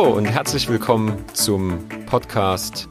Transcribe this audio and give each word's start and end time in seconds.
Und 0.00 0.24
herzlich 0.24 0.66
willkommen 0.66 1.22
zum 1.34 1.86
Podcast 2.06 2.88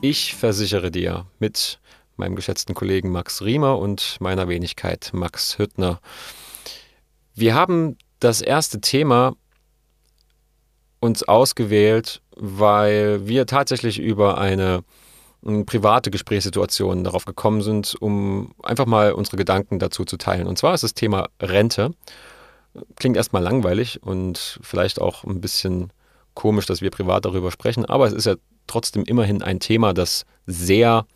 Ich 0.00 0.36
versichere 0.36 0.92
dir 0.92 1.26
mit 1.40 1.80
meinem 2.16 2.36
geschätzten 2.36 2.76
Kollegen 2.76 3.10
Max 3.10 3.42
Riemer 3.42 3.80
und 3.80 4.18
meiner 4.20 4.46
Wenigkeit 4.46 5.10
Max 5.12 5.58
Hüttner. 5.58 6.00
Wir 7.34 7.56
haben 7.56 7.98
das 8.20 8.40
erste 8.40 8.80
Thema 8.80 9.34
uns 11.00 11.24
ausgewählt, 11.24 12.22
weil 12.36 13.26
wir 13.26 13.46
tatsächlich 13.46 13.98
über 13.98 14.38
eine 14.38 14.84
private 15.66 16.12
Gesprächssituation 16.12 17.02
darauf 17.02 17.24
gekommen 17.24 17.62
sind, 17.62 17.96
um 18.00 18.54
einfach 18.62 18.86
mal 18.86 19.10
unsere 19.10 19.36
Gedanken 19.36 19.80
dazu 19.80 20.04
zu 20.04 20.16
teilen. 20.18 20.46
Und 20.46 20.56
zwar 20.56 20.72
ist 20.74 20.84
das 20.84 20.94
Thema 20.94 21.30
Rente. 21.42 21.90
Klingt 22.94 23.16
erstmal 23.16 23.42
langweilig 23.42 24.04
und 24.04 24.60
vielleicht 24.62 25.00
auch 25.00 25.24
ein 25.24 25.40
bisschen 25.40 25.92
komisch, 26.34 26.66
dass 26.66 26.80
wir 26.80 26.90
privat 26.90 27.24
darüber 27.24 27.50
sprechen, 27.50 27.84
aber 27.84 28.06
es 28.06 28.12
ist 28.12 28.26
ja 28.26 28.34
trotzdem 28.66 29.04
immerhin 29.04 29.42
ein 29.42 29.60
Thema, 29.60 29.92
das 29.94 30.24
sehr 30.46 31.06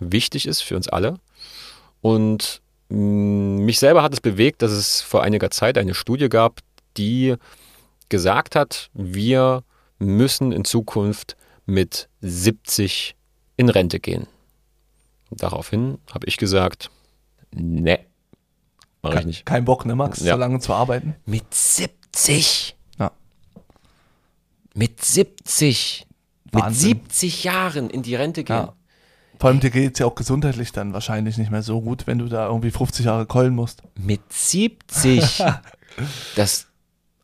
wichtig 0.00 0.46
ist 0.46 0.62
für 0.62 0.76
uns 0.76 0.88
alle. 0.88 1.14
Und 2.00 2.62
mich 2.88 3.78
selber 3.78 4.02
hat 4.02 4.12
es 4.14 4.20
bewegt, 4.20 4.62
dass 4.62 4.70
es 4.70 5.00
vor 5.02 5.22
einiger 5.22 5.50
Zeit 5.50 5.76
eine 5.76 5.94
Studie 5.94 6.28
gab, 6.28 6.60
die 6.96 7.34
gesagt 8.08 8.54
hat, 8.56 8.88
wir 8.94 9.62
müssen 9.98 10.52
in 10.52 10.64
Zukunft 10.64 11.36
mit 11.66 12.08
70 12.22 13.14
in 13.56 13.68
Rente 13.68 14.00
gehen. 14.00 14.26
daraufhin 15.30 15.98
habe 16.14 16.26
ich 16.26 16.38
gesagt, 16.38 16.90
ne, 17.52 17.98
mache 19.02 19.18
ich 19.20 19.26
nicht. 19.26 19.44
Kein 19.46 19.66
Bock, 19.66 19.84
ne, 19.84 19.94
Max, 19.94 20.20
Ja. 20.20 20.34
so 20.34 20.38
lange 20.40 20.58
zu 20.60 20.72
arbeiten. 20.72 21.16
Mit 21.26 21.52
70? 21.52 22.77
Ja. 24.78 24.84
Mit 24.84 25.04
70? 25.04 26.06
Mit 26.52 26.62
Wahnsinn. 26.62 27.00
70 27.04 27.44
Jahren 27.44 27.90
in 27.90 28.02
die 28.02 28.14
Rente 28.14 28.44
gehen? 28.44 28.56
Ja. 28.56 28.74
Vor 29.38 29.50
allem 29.50 29.60
dir 29.60 29.70
geht 29.70 29.94
es 29.94 29.98
ja 30.00 30.06
auch 30.06 30.14
gesundheitlich 30.14 30.72
dann 30.72 30.92
wahrscheinlich 30.92 31.36
nicht 31.38 31.50
mehr 31.50 31.62
so 31.62 31.80
gut, 31.80 32.06
wenn 32.06 32.18
du 32.18 32.26
da 32.26 32.46
irgendwie 32.46 32.70
50 32.70 33.06
Jahre 33.06 33.26
keulen 33.26 33.54
musst. 33.54 33.82
Mit 33.94 34.20
70? 34.32 35.44
das, 36.36 36.66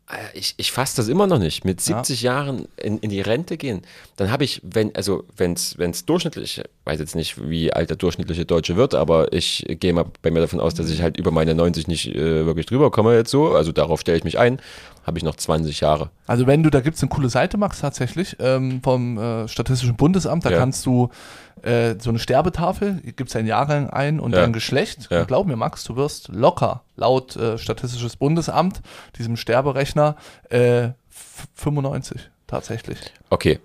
äh, 0.09 0.37
ich, 0.37 0.53
ich 0.57 0.71
fasse 0.71 0.95
das 0.97 1.07
immer 1.07 1.27
noch 1.27 1.39
nicht. 1.39 1.65
Mit 1.65 1.81
70 1.81 2.21
Jahren 2.21 2.67
in, 2.77 2.99
in 2.99 3.09
die 3.09 3.21
Rente 3.21 3.57
gehen. 3.57 3.81
Dann 4.15 4.31
habe 4.31 4.43
ich, 4.43 4.61
wenn, 4.63 4.95
also 4.95 5.25
wenn 5.35 5.53
es 5.53 6.05
durchschnittlich, 6.05 6.59
ich 6.59 6.63
weiß 6.85 6.99
jetzt 6.99 7.15
nicht, 7.15 7.49
wie 7.49 7.73
alt 7.73 7.89
der 7.89 7.97
durchschnittliche 7.97 8.45
Deutsche 8.45 8.77
wird, 8.77 8.95
aber 8.95 9.33
ich 9.33 9.65
gehe 9.67 9.93
mal 9.93 10.05
bei 10.21 10.31
mir 10.31 10.39
davon 10.39 10.59
aus, 10.59 10.73
dass 10.73 10.89
ich 10.89 11.01
halt 11.01 11.17
über 11.17 11.31
meine 11.31 11.55
90 11.55 11.87
nicht 11.87 12.15
äh, 12.15 12.45
wirklich 12.45 12.65
drüber 12.65 12.91
komme 12.91 13.15
jetzt 13.15 13.31
so. 13.31 13.53
Also 13.55 13.71
darauf 13.71 13.99
stelle 13.99 14.17
ich 14.17 14.23
mich 14.23 14.39
ein. 14.39 14.61
Habe 15.05 15.19
ich 15.19 15.23
noch 15.23 15.35
20 15.35 15.81
Jahre. 15.81 16.09
Also 16.25 16.47
wenn 16.47 16.63
du, 16.63 16.71
da 16.71 16.81
gibt 16.81 16.97
es 16.97 17.03
eine 17.03 17.09
coole 17.09 17.29
Seite, 17.29 17.57
Max, 17.57 17.79
tatsächlich, 17.79 18.37
ähm, 18.39 18.81
vom 18.83 19.17
äh, 19.19 19.47
Statistischen 19.47 19.95
Bundesamt, 19.95 20.43
da 20.45 20.49
Ja. 20.49 20.57
kannst 20.57 20.85
du 20.87 21.09
äh, 21.61 21.95
so 21.99 22.09
eine 22.09 22.17
Sterbetafel, 22.19 23.01
gibst 23.15 23.35
dein 23.35 23.45
Jahrgang 23.45 23.89
ein 23.89 24.19
und 24.19 24.33
Ja. 24.33 24.41
dein 24.41 24.51
Geschlecht. 24.53 25.07
Ja. 25.11 25.21
Und 25.21 25.27
glaub 25.27 25.45
mir, 25.45 25.55
Max, 25.55 25.83
du 25.83 25.95
wirst 25.95 26.29
locker, 26.29 26.81
laut 26.95 27.35
äh, 27.35 27.57
Statistisches 27.59 28.15
Bundesamt, 28.17 28.81
diesem 29.17 29.37
Sterberechner, 29.37 30.15
äh, 30.49 30.85
f- 30.85 31.47
95 31.55 32.29
tatsächlich. 32.47 32.97
Okay. 33.29 33.59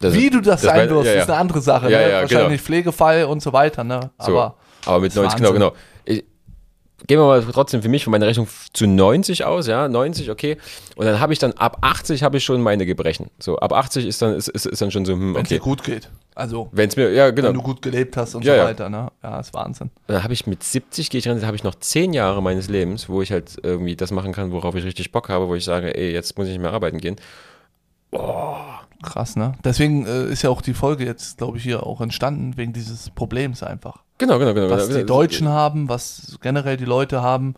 Das- 0.00 0.14
Wie 0.14 0.30
du 0.30 0.40
das, 0.40 0.62
das 0.62 0.70
sein 0.72 0.88
wirst, 0.88 1.08
ist 1.10 1.28
eine 1.28 1.38
andere 1.38 1.60
Sache. 1.60 1.86
Ne? 1.86 1.92
ja, 2.10 2.20
Wahrscheinlich 2.22 2.62
Pflegefall 2.62 3.24
und 3.24 3.42
so 3.42 3.52
weiter. 3.52 3.84
Ne? 3.84 4.10
So, 4.18 4.32
Aber 4.32 4.56
aber 4.86 5.00
mit 5.00 5.10
das 5.10 5.16
ist 5.16 5.22
90, 5.22 5.38
genau, 5.40 5.52
genau. 5.52 5.72
Ich, 6.04 6.24
gehen 7.06 7.18
wir 7.18 7.26
mal 7.26 7.42
trotzdem 7.42 7.82
für 7.82 7.88
mich 7.88 8.04
von 8.04 8.10
meiner 8.10 8.26
Rechnung 8.26 8.48
zu 8.72 8.86
90 8.86 9.44
aus, 9.44 9.66
ja, 9.66 9.88
90, 9.88 10.30
okay. 10.30 10.56
Und 10.96 11.06
dann 11.06 11.20
habe 11.20 11.32
ich 11.32 11.38
dann 11.38 11.52
ab 11.52 11.78
80 11.82 12.22
habe 12.22 12.38
ich 12.38 12.44
schon 12.44 12.60
meine 12.60 12.86
Gebrechen. 12.86 13.30
So, 13.38 13.58
ab 13.58 13.72
80 13.72 14.06
ist 14.06 14.20
dann, 14.20 14.34
ist, 14.34 14.48
ist, 14.48 14.66
ist 14.66 14.82
dann 14.82 14.90
schon 14.90 15.04
so, 15.04 15.12
hm, 15.12 15.34
wenn 15.34 15.42
es 15.42 15.48
dir 15.48 15.60
okay. 15.60 15.64
gut 15.64 15.84
geht. 15.84 16.10
Also, 16.34 16.68
Wenn 16.70 16.88
es 16.88 16.94
mir, 16.94 17.12
ja, 17.12 17.30
genau. 17.30 17.48
wenn 17.48 17.54
du 17.54 17.62
gut 17.62 17.82
gelebt 17.82 18.16
hast 18.16 18.36
und 18.36 18.44
Ja, 18.44 18.60
so 18.60 18.62
weiter. 18.62 18.88
Ne? 18.88 19.10
Ja, 19.24 19.40
ist 19.40 19.52
Wahnsinn. 19.54 19.90
Dann 20.06 20.22
habe 20.22 20.32
ich 20.32 20.46
mit 20.46 20.62
70 20.62 21.10
gehe 21.10 21.18
ich 21.18 21.26
ran, 21.26 21.44
habe 21.44 21.56
ich 21.56 21.64
noch 21.64 21.74
10 21.74 22.12
Jahre 22.12 22.40
meines 22.40 22.68
Lebens, 22.68 23.08
wo 23.08 23.22
ich 23.22 23.32
halt 23.32 23.56
irgendwie 23.60 23.96
das 23.96 24.12
machen 24.12 24.32
kann, 24.32 24.52
worauf 24.52 24.76
ich 24.76 24.84
richtig 24.84 25.10
Bock 25.10 25.30
habe, 25.30 25.48
wo 25.48 25.56
ich 25.56 25.64
sage, 25.64 25.96
ey, 25.96 26.12
jetzt 26.12 26.38
muss 26.38 26.46
ich 26.46 26.52
nicht 26.52 26.62
mehr 26.62 26.72
arbeiten 26.72 26.98
gehen. 26.98 27.16
Krass, 29.02 29.34
ne? 29.34 29.54
Deswegen 29.64 30.06
äh, 30.06 30.26
ist 30.26 30.42
ja 30.42 30.50
auch 30.50 30.62
die 30.62 30.74
Folge 30.74 31.04
jetzt, 31.04 31.38
glaube 31.38 31.58
ich, 31.58 31.64
hier 31.64 31.84
auch 31.84 32.00
entstanden, 32.00 32.56
wegen 32.56 32.72
dieses 32.72 33.10
Problems 33.10 33.64
einfach. 33.64 34.04
Genau, 34.18 34.38
genau, 34.38 34.54
genau. 34.54 34.70
Was 34.70 34.88
genau. 34.88 34.98
die 34.98 35.06
Deutschen 35.06 35.48
haben, 35.48 35.88
was 35.88 36.38
generell 36.42 36.76
die 36.76 36.84
Leute 36.84 37.22
haben. 37.22 37.54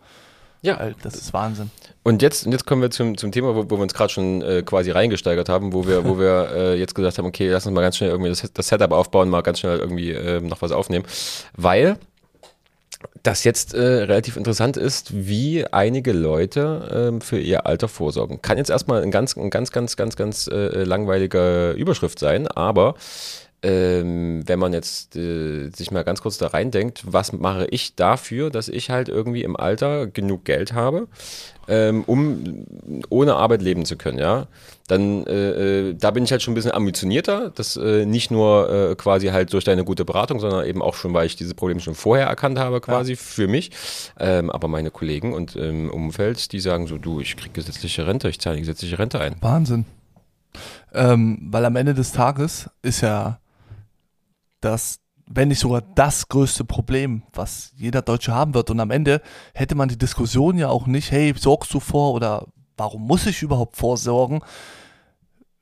Ja. 0.61 0.91
Das 1.01 1.15
ist 1.15 1.33
Wahnsinn. 1.33 1.71
Und 2.03 2.21
jetzt, 2.21 2.45
und 2.45 2.51
jetzt 2.51 2.65
kommen 2.65 2.81
wir 2.81 2.91
zum, 2.91 3.17
zum 3.17 3.31
Thema, 3.31 3.55
wo, 3.55 3.65
wo 3.69 3.77
wir 3.77 3.81
uns 3.81 3.93
gerade 3.93 4.13
schon 4.13 4.41
äh, 4.41 4.61
quasi 4.63 4.91
reingesteigert 4.91 5.49
haben, 5.49 5.73
wo 5.73 5.87
wir, 5.87 6.05
wo 6.05 6.19
wir 6.19 6.49
äh, 6.55 6.79
jetzt 6.79 6.93
gesagt 6.93 7.17
haben, 7.17 7.25
okay, 7.25 7.49
lass 7.49 7.65
uns 7.65 7.73
mal 7.73 7.81
ganz 7.81 7.97
schnell 7.97 8.11
irgendwie 8.11 8.29
das, 8.29 8.43
das 8.53 8.67
Setup 8.67 8.91
aufbauen, 8.91 9.29
mal 9.29 9.41
ganz 9.41 9.59
schnell 9.59 9.79
irgendwie 9.79 10.11
ähm, 10.11 10.47
noch 10.47 10.61
was 10.61 10.71
aufnehmen. 10.71 11.05
Weil 11.55 11.97
das 13.23 13.43
jetzt 13.43 13.73
äh, 13.73 13.79
relativ 13.81 14.37
interessant 14.37 14.77
ist, 14.77 15.11
wie 15.13 15.65
einige 15.65 16.11
Leute 16.11 17.09
ähm, 17.09 17.21
für 17.21 17.39
ihr 17.39 17.65
Alter 17.65 17.87
vorsorgen. 17.87 18.41
Kann 18.41 18.57
jetzt 18.57 18.69
erstmal 18.69 19.01
ein 19.01 19.11
ganz, 19.11 19.35
ein 19.35 19.49
ganz, 19.49 19.71
ganz, 19.71 19.95
ganz, 19.95 20.15
ganz 20.15 20.47
äh, 20.47 20.83
langweilige 20.83 21.71
Überschrift 21.71 22.19
sein, 22.19 22.47
aber 22.47 22.95
ähm, 23.63 24.41
wenn 24.47 24.57
man 24.57 24.73
jetzt 24.73 25.15
äh, 25.15 25.69
sich 25.69 25.91
mal 25.91 26.03
ganz 26.03 26.21
kurz 26.21 26.37
da 26.37 26.47
reindenkt, 26.47 27.03
was 27.05 27.31
mache 27.31 27.67
ich 27.69 27.95
dafür, 27.95 28.49
dass 28.49 28.67
ich 28.67 28.89
halt 28.89 29.07
irgendwie 29.07 29.43
im 29.43 29.55
Alter 29.55 30.07
genug 30.07 30.45
Geld 30.45 30.73
habe, 30.73 31.07
ähm, 31.67 32.03
um 32.07 32.65
ohne 33.09 33.35
Arbeit 33.35 33.61
leben 33.61 33.85
zu 33.85 33.97
können, 33.97 34.17
ja, 34.17 34.47
dann 34.87 35.27
äh, 35.27 35.89
äh, 35.89 35.93
da 35.93 36.09
bin 36.09 36.23
ich 36.23 36.31
halt 36.31 36.41
schon 36.41 36.53
ein 36.53 36.55
bisschen 36.55 36.71
ambitionierter, 36.71 37.51
das 37.53 37.77
äh, 37.77 38.05
nicht 38.05 38.31
nur 38.31 38.69
äh, 38.91 38.95
quasi 38.95 39.27
halt 39.27 39.53
durch 39.53 39.63
deine 39.63 39.83
gute 39.83 40.05
Beratung, 40.05 40.39
sondern 40.39 40.65
eben 40.65 40.81
auch 40.81 40.95
schon, 40.95 41.13
weil 41.13 41.27
ich 41.27 41.35
diese 41.35 41.53
Probleme 41.53 41.81
schon 41.81 41.95
vorher 41.95 42.25
erkannt 42.25 42.57
habe, 42.57 42.81
quasi 42.81 43.15
für 43.15 43.47
mich. 43.47 43.69
Ähm, 44.19 44.49
aber 44.49 44.67
meine 44.69 44.89
Kollegen 44.89 45.33
und 45.33 45.55
im 45.55 45.91
Umfeld, 45.91 46.51
die 46.51 46.59
sagen 46.59 46.87
so, 46.87 46.97
du, 46.97 47.21
ich 47.21 47.37
krieg 47.37 47.53
gesetzliche 47.53 48.07
Rente, 48.07 48.27
ich 48.27 48.39
zahle 48.39 48.55
die 48.55 48.61
gesetzliche 48.61 48.97
Rente 48.97 49.19
ein. 49.19 49.35
Wahnsinn. 49.39 49.85
Ähm, 50.93 51.37
weil 51.51 51.63
am 51.63 51.75
Ende 51.75 51.93
des 51.93 52.11
Tages 52.11 52.69
ist 52.81 53.01
ja 53.01 53.39
das, 54.61 54.99
wenn 55.27 55.49
nicht 55.49 55.59
sogar 55.59 55.81
das 55.81 56.27
größte 56.27 56.65
Problem, 56.65 57.23
was 57.33 57.71
jeder 57.75 58.01
Deutsche 58.01 58.33
haben 58.33 58.53
wird. 58.53 58.69
Und 58.69 58.79
am 58.79 58.91
Ende 58.91 59.21
hätte 59.53 59.75
man 59.75 59.89
die 59.89 59.97
Diskussion 59.97 60.57
ja 60.57 60.69
auch 60.69 60.87
nicht, 60.87 61.11
hey, 61.11 61.33
sorgst 61.37 61.73
du 61.73 61.79
vor 61.79 62.13
oder 62.13 62.47
warum 62.77 63.05
muss 63.05 63.25
ich 63.25 63.41
überhaupt 63.41 63.77
vorsorgen, 63.77 64.41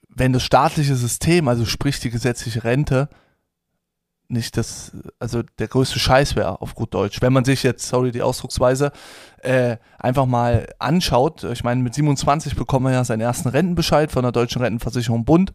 wenn 0.08 0.34
das 0.34 0.44
staatliche 0.44 0.96
System, 0.96 1.48
also 1.48 1.66
sprich 1.66 2.00
die 2.00 2.10
gesetzliche 2.10 2.64
Rente, 2.64 3.10
nicht 4.30 4.58
das, 4.58 4.92
also 5.18 5.42
der 5.58 5.68
größte 5.68 5.98
Scheiß 5.98 6.36
wäre 6.36 6.62
auf 6.62 6.76
gut 6.76 6.94
Deutsch. 6.94 7.22
Wenn 7.22 7.34
man 7.34 7.46
sich 7.46 7.64
jetzt, 7.64 7.88
sorry 7.88 8.12
die 8.12 8.22
Ausdrucksweise, 8.22 8.92
äh, 9.40 9.78
einfach 9.98 10.28
mal 10.28 10.68
anschaut, 10.78 11.44
ich 11.46 11.64
meine, 11.64 11.82
mit 11.82 11.96
27 11.96 12.56
bekommt 12.56 12.84
man 12.84 12.94
ja 12.94 13.04
seinen 13.04 13.22
ersten 13.22 13.50
Rentenbescheid 13.50 14.12
von 14.12 14.22
der 14.22 14.32
Deutschen 14.32 14.62
Rentenversicherung 14.62 15.26
Bund, 15.26 15.52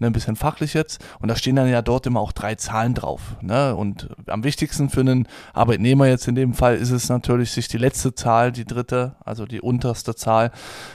ne, 0.00 0.08
ein 0.08 0.12
bisschen 0.12 0.36
fachlich 0.36 0.74
jetzt, 0.74 1.04
und 1.20 1.28
da 1.28 1.36
stehen 1.36 1.56
dann 1.56 1.68
ja 1.68 1.82
dort 1.82 2.06
immer 2.06 2.20
auch 2.20 2.32
drei 2.32 2.54
Zahlen 2.56 2.94
drauf. 2.94 3.36
Ne? 3.40 3.74
Und 3.76 4.08
am 4.26 4.44
wichtigsten 4.44 4.90
für 4.90 5.00
einen 5.00 5.28
Arbeitnehmer 5.52 6.06
jetzt 6.06 6.26
in 6.28 6.34
dem 6.34 6.54
Fall 6.54 6.76
ist 6.76 6.90
es 6.90 7.08
natürlich, 7.08 7.52
sich 7.52 7.68
die 7.68 7.78
letzte 7.78 8.14
Zahl, 8.14 8.52
die 8.52 8.64
dritte, 8.64 9.16
also 9.24 9.46
die 9.46 9.60
unterste 9.60 10.14
Zahl, 10.14 10.50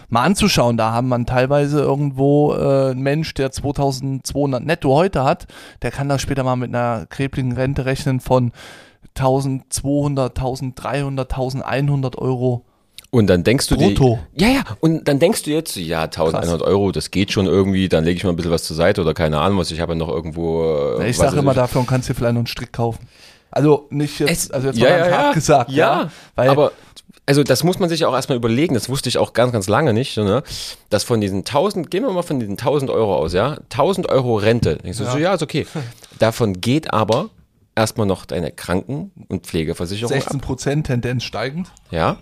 mal 0.10 0.24
anzuschauen. 0.24 0.78
Da 0.78 0.92
haben 0.92 1.08
man 1.08 1.26
teilweise 1.26 1.80
irgendwo 1.80 2.54
äh, 2.54 2.92
einen 2.92 3.02
Mensch, 3.02 3.34
der 3.34 3.52
2200 3.52 4.64
netto 4.64 4.94
heute 4.94 5.24
hat, 5.24 5.48
der 5.82 5.92
kann 5.92 6.10
da 6.10 6.20
später 6.20 6.44
mal 6.44 6.56
mit 6.56 6.74
einer 6.74 7.06
kreblichen 7.06 7.54
Rente 7.54 7.86
rechnen 7.86 8.20
von 8.20 8.52
1200, 9.18 10.38
1300, 10.38 11.32
1100 11.32 12.18
Euro. 12.18 12.66
Und 13.16 13.28
dann 13.28 13.44
denkst 13.44 13.68
du 13.68 13.78
Brutto. 13.78 14.20
dir. 14.36 14.48
Ja, 14.48 14.54
ja. 14.54 14.64
Und 14.82 15.08
dann 15.08 15.20
denkst 15.20 15.44
du 15.44 15.52
jetzt, 15.52 15.76
ja, 15.78 16.04
1100 16.04 16.62
Euro, 16.62 16.92
das 16.92 17.12
geht 17.12 17.32
schon 17.32 17.46
irgendwie, 17.46 17.88
dann 17.90 18.04
lege 18.04 18.18
ich 18.18 18.24
mal 18.24 18.32
ein 18.32 18.36
bisschen 18.36 18.52
was 18.52 18.64
zur 18.66 18.76
Seite 18.76 19.02
oder 19.02 19.14
keine 19.14 19.40
Ahnung 19.40 19.58
was. 19.60 19.72
Ich 19.72 19.80
habe 19.80 19.94
ja 19.94 19.98
noch 19.98 20.10
irgendwo. 20.10 20.98
äh, 21.00 21.10
Ich 21.10 21.18
was 21.20 21.28
sage 21.28 21.40
immer, 21.40 21.54
dafür 21.54 21.86
kannst 21.88 22.10
du 22.10 22.14
dir 22.14 22.18
vielleicht 22.18 22.34
noch 22.34 22.40
einen 22.40 22.48
Strick 22.48 22.74
kaufen. 22.74 23.08
Also 23.52 23.88
nicht 23.90 24.20
jetzt, 24.20 24.30
Es- 24.32 24.52
also 24.52 24.68
jetzt 24.68 24.78
ja, 24.80 24.90
mal 24.90 25.00
ja, 25.00 25.08
ja. 25.10 25.34
gesagt, 25.34 25.72
ja. 25.72 26.02
Ja, 26.04 26.12
weil 26.36 26.50
aber 26.50 26.72
also 27.26 27.42
das 27.44 27.64
muss 27.64 27.80
man 27.80 27.90
sich 27.90 28.06
auch 28.06 28.14
erstmal 28.14 28.38
überlegen, 28.38 28.74
das 28.76 28.90
wusste 28.90 29.08
ich 29.10 29.18
auch 29.18 29.34
ganz, 29.34 29.52
ganz 29.54 29.68
lange 29.68 29.94
nicht, 29.94 30.18
ne? 30.18 30.44
dass 30.90 31.04
von 31.04 31.22
diesen 31.22 31.40
1000, 31.40 31.90
gehen 31.90 32.04
wir 32.04 32.12
mal 32.12 32.22
von 32.22 32.40
diesen 32.40 32.58
1000 32.58 32.92
Euro 32.92 33.16
aus, 33.16 33.34
ja, 33.34 33.58
1000 33.70 34.10
Euro 34.10 34.36
Rente, 34.36 34.76
denkst 34.76 34.98
du 35.00 35.06
Ja. 35.06 35.12
so, 35.12 35.18
ja, 35.18 35.34
ist 35.34 35.42
okay. 35.42 35.66
Davon 36.20 36.60
geht 36.62 36.94
aber 36.94 37.30
erstmal 37.76 38.06
noch 38.06 38.26
deine 38.26 38.52
Kranken- 38.52 39.12
und 39.30 39.48
Pflegeversicherung 39.48 40.10
16 40.12 40.36
ab, 40.42 40.46
Prozent 40.46 40.88
Tendenz 40.88 41.24
steigend. 41.24 41.72
ja, 41.92 42.18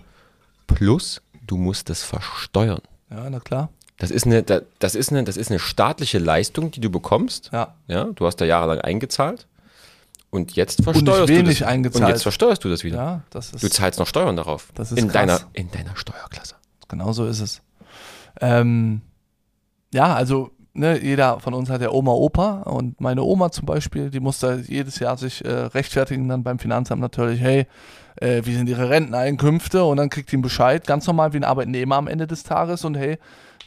plus 0.74 1.22
du 1.46 1.56
musst 1.56 1.90
es 1.90 2.02
versteuern. 2.02 2.80
Ja, 3.10 3.28
na 3.30 3.40
klar. 3.40 3.70
Das 3.98 4.10
ist 4.10 4.26
eine, 4.26 4.42
da- 4.42 4.62
das 4.80 4.94
ist 4.94 5.10
eine, 5.12 5.22
das 5.24 5.36
ist 5.36 5.50
eine 5.50 5.58
staatliche 5.60 6.18
Leistung, 6.18 6.70
die 6.70 6.80
du 6.80 6.90
bekommst, 6.90 7.50
Ja. 7.52 7.74
ja, 7.86 8.04
du 8.06 8.26
hast 8.26 8.36
da 8.36 8.44
jahrelang 8.44 8.80
eingezahlt 8.80 9.46
und 10.30 10.56
jetzt 10.56 10.82
versteuerst 10.82 11.28
du 11.30 11.34
wenig 11.34 11.60
das. 11.60 11.68
eingezahlt. 11.68 12.04
Und 12.04 12.08
jetzt 12.10 12.22
versteuerst 12.22 12.64
du 12.64 12.68
das 12.68 12.82
wieder. 12.82 12.96
Ja, 12.96 13.22
das 13.30 13.52
ist 13.52 13.62
Du 13.62 13.68
zahlst 13.70 13.98
noch 14.00 14.06
Steuern 14.08 14.36
darauf. 14.36 14.68
Das 14.74 14.90
ist 14.90 14.98
in 14.98 15.04
krass. 15.08 15.12
deiner 15.14 15.40
in 15.52 15.70
deiner 15.70 15.94
Steuerklasse. 15.96 16.56
genau 16.88 17.12
so 17.12 17.26
ist 17.26 17.40
es. 17.40 17.62
Ähm, 18.40 19.00
ja, 19.92 20.12
also 20.14 20.50
ne, 20.74 21.02
jeder 21.02 21.40
von 21.40 21.54
uns 21.54 21.70
hat 21.70 21.80
ja 21.80 21.90
Oma, 21.90 22.12
Opa 22.12 22.62
und 22.62 23.00
meine 23.00 23.22
Oma 23.22 23.50
zum 23.50 23.66
Beispiel, 23.66 24.10
die 24.10 24.20
muss 24.20 24.38
da 24.40 24.54
jedes 24.56 24.98
Jahr 24.98 25.16
sich 25.16 25.44
äh, 25.44 25.50
rechtfertigen 25.50 26.28
dann 26.28 26.42
beim 26.42 26.58
Finanzamt 26.58 27.00
natürlich, 27.00 27.40
hey, 27.40 27.66
äh, 28.16 28.42
wie 28.44 28.54
sind 28.54 28.68
ihre 28.68 28.90
Renteneinkünfte 28.90 29.84
und 29.84 29.96
dann 29.96 30.10
kriegt 30.10 30.30
die 30.30 30.36
einen 30.36 30.42
Bescheid, 30.42 30.86
ganz 30.86 31.06
normal 31.06 31.32
wie 31.32 31.38
ein 31.38 31.44
Arbeitnehmer 31.44 31.96
am 31.96 32.08
Ende 32.08 32.26
des 32.26 32.42
Tages 32.42 32.84
und 32.84 32.96
hey, 32.96 33.18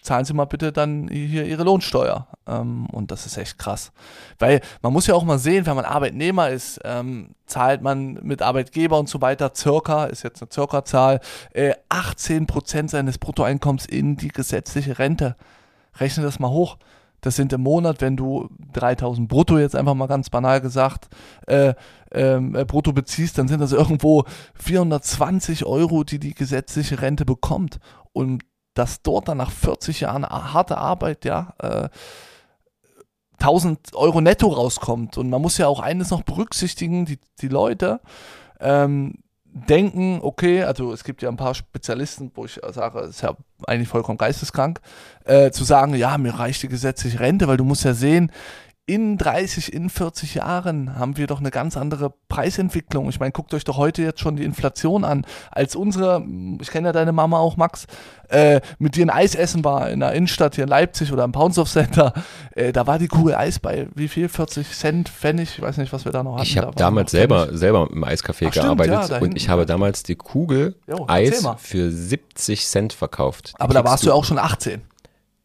zahlen 0.01 0.25
Sie 0.25 0.33
mal 0.33 0.45
bitte 0.45 0.71
dann 0.71 1.09
hier 1.09 1.45
Ihre 1.45 1.63
Lohnsteuer. 1.63 2.27
Ähm, 2.48 2.88
und 2.88 3.12
das 3.12 3.25
ist 3.25 3.38
echt 3.38 3.59
krass. 3.59 3.92
Weil 4.39 4.62
man 4.81 4.94
muss 4.94 5.07
ja 5.07 5.13
auch 5.15 5.24
mal 5.24 5.38
sehen, 5.38 5.65
wenn 5.65 5.75
man 5.75 5.86
Arbeitnehmer 5.86 6.50
ist, 6.50 6.80
ähm, 6.86 7.36
zahlt 7.45 7.81
man 7.81 8.13
mit 8.24 8.42
Arbeitgeber 8.42 8.98
und 8.98 9.09
so 9.09 9.21
weiter 9.21 9.51
circa, 9.54 10.06
ist 10.06 10.24
jetzt 10.24 10.42
eine 10.42 10.51
circa 10.51 10.86
Zahl, 10.86 11.19
äh, 11.54 11.74
18% 11.89 12.89
seines 12.89 13.18
Bruttoeinkommens 13.18 13.86
in 13.86 14.15
die 14.15 14.30
gesetzliche 14.30 14.98
Rente. 14.98 15.36
Rechne 16.00 16.24
das 16.24 16.39
mal 16.39 16.50
hoch. 16.50 16.77
Das 17.28 17.36
sind 17.36 17.52
im 17.52 17.60
Monat, 17.60 18.00
wenn 18.00 18.16
du 18.16 18.48
3000 18.72 19.28
brutto 19.28 19.58
jetzt 19.58 19.76
einfach 19.76 19.96
mal 19.96 20.08
ganz 20.08 20.30
banal 20.30 20.62
gesagt 20.62 21.10
äh, 21.46 21.74
ähm, 22.14 22.56
äh, 22.56 22.64
brutto 22.64 22.94
beziehst, 22.94 23.38
dann 23.38 23.50
sind 23.50 23.60
das 23.60 23.74
irgendwo 23.74 24.24
420 24.56 25.66
Euro, 25.66 26.06
die 26.06 26.20
die 26.20 26.34
gesetzliche 26.34 27.02
Rente 27.02 27.26
bekommt. 27.26 27.80
Und 28.14 28.46
dass 28.76 29.02
dort 29.02 29.28
dann 29.28 29.40
nach 29.40 29.52
40 29.52 30.00
Jahren 30.00 30.26
harte 30.26 30.78
Arbeit, 30.78 31.26
ja, 31.26 31.54
äh, 31.60 31.90
1000 33.40 33.94
Euro 33.94 34.22
netto 34.22 34.48
rauskommt. 34.48 35.18
Und 35.18 35.30
man 35.30 35.42
muss 35.42 35.58
ja 35.58 35.68
auch 35.68 35.82
eines 35.82 36.12
noch 36.12 36.24
berücksichtigen, 36.24 37.04
die, 37.04 37.20
die 37.42 37.50
Leute, 37.50 38.00
ähm, 38.62 39.16
denken, 39.68 40.19
okay, 40.21 40.63
also 40.63 40.94
es 40.94 41.04
gibt 41.04 41.21
ja 41.21 41.30
ein 41.30 41.38
paar 41.38 41.56
Spezialisten, 41.56 42.31
wo 42.36 42.45
ich 42.45 42.59
sage, 42.71 43.00
es 43.00 43.09
ist 43.12 43.21
ja 43.21 43.36
eigentlich 43.65 43.88
vollkommen 43.88 44.18
geisteskrank, 44.18 44.80
äh, 45.25 45.51
zu 45.51 45.63
sagen, 45.63 45.95
ja, 45.95 46.18
mir 46.18 46.33
reicht 46.36 46.63
die 46.63 46.68
gesetzliche 46.68 47.19
Rente, 47.19 47.48
weil 47.48 47.57
du 47.57 47.63
musst 47.63 47.83
ja 47.83 47.94
sehen, 47.94 48.31
in 48.88 49.18
30, 49.18 49.74
in 49.74 49.89
40 49.89 50.36
Jahren 50.36 50.98
haben 50.98 51.18
wir 51.18 51.28
doch 51.28 51.42
eine 51.42 51.51
ganz 51.51 51.75
andere 51.75 52.13
Preisentwicklung. 52.30 53.10
Ich 53.10 53.19
meine, 53.19 53.34
guckt 53.34 53.54
euch 53.54 53.66
doch 53.66 53.75
heute 53.75 54.01
jetzt 54.01 54.22
schon 54.22 54.38
die 54.38 54.45
Inflation 54.45 55.04
an. 55.04 55.25
Als 55.51 55.75
unsere, 55.75 56.25
ich 56.62 56.72
kenne 56.72 56.88
ja 56.88 56.92
deine 56.94 57.12
Mama 57.12 57.38
auch, 57.38 57.57
Max, 57.57 57.86
äh, 58.30 58.62
mit 58.80 58.95
dir 58.95 59.06
ein 59.06 59.10
Eis 59.10 59.36
essen 59.36 59.66
war 59.66 59.89
in 59.89 60.00
der 60.00 60.13
Innenstadt 60.13 60.56
hier 60.56 60.63
in 60.63 60.69
Leipzig 60.69 61.12
oder 61.12 61.25
im 61.25 61.34
Poundsdorf 61.34 61.69
Center, 61.69 62.13
äh, 62.56 62.72
da 62.72 62.88
war 62.88 62.98
die 62.98 63.10
Kugel 63.10 63.36
Eis 63.36 63.60
bei 63.60 63.89
wie 63.94 64.07
viel? 64.07 64.30
40 64.30 64.72
Cent, 64.72 65.10
Pfennig? 65.10 65.56
Ich 65.57 65.62
weiß 65.62 65.75
nicht, 65.75 65.92
was 65.92 66.06
wir 66.06 66.13
da 66.13 66.24
noch 66.24 66.36
hatten. 66.36 66.44
Ich 66.44 66.57
habe 66.57 66.68
da 66.68 66.86
damals 66.86 67.12
selber, 67.12 67.57
selber 67.57 67.90
im 67.92 68.06
Eiscafé 68.06 68.45
Ach, 68.48 68.54
gearbeitet 68.54 69.04
stimmt, 69.04 69.22
ja, 69.22 69.28
und 69.28 69.36
ich 69.36 69.50
habe 69.50 69.66
damals 69.66 70.04
die 70.04 70.16
Kugel 70.16 70.75
jo, 70.88 71.06
Eis 71.10 71.45
für 71.57 71.92
70 71.92 72.66
Cent 72.66 72.94
verkauft. 72.94 73.50
Die 73.50 73.60
Aber 73.60 73.74
da 73.74 73.83
warst 73.83 74.06
du 74.06 74.13
auch 74.13 74.24
schon 74.24 74.40
18. 74.40 74.81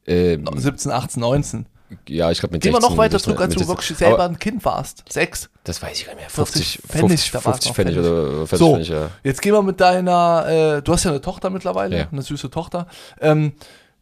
Ähm, 0.06 0.46
17, 0.54 0.92
18, 0.92 1.20
19. 1.20 1.66
Ja, 2.08 2.30
ich 2.30 2.40
glaube 2.40 2.54
mit 2.54 2.62
Gehen 2.62 2.72
wir 2.72 2.80
noch 2.80 2.96
weiter 2.96 3.18
zurück, 3.18 3.40
als 3.40 3.54
du 3.54 3.66
wirklich 3.66 3.96
selber 3.96 4.24
ein 4.24 4.38
Kind 4.38 4.64
warst. 4.64 5.04
Sechs. 5.08 5.50
Das 5.64 5.80
weiß 5.82 5.98
ich 5.98 6.06
gar 6.06 6.14
nicht 6.14 6.22
mehr. 6.22 6.30
50, 6.30 6.80
50 6.88 6.90
Pfennig, 6.90 7.20
50, 7.20 7.42
50 7.42 7.72
Pfennig, 7.72 7.98
oder 7.98 8.46
40 8.46 8.58
so, 8.58 8.72
Pfennig, 8.72 8.88
ja. 8.88 9.10
Jetzt 9.22 9.42
gehen 9.42 9.52
wir 9.52 9.62
mit 9.62 9.80
deiner, 9.80 10.46
äh, 10.48 10.82
du 10.82 10.92
hast 10.92 11.04
ja 11.04 11.10
eine 11.10 11.20
Tochter 11.20 11.50
mittlerweile, 11.50 11.98
ja. 11.98 12.08
eine 12.10 12.22
süße 12.22 12.50
Tochter. 12.50 12.86
Ähm, 13.20 13.52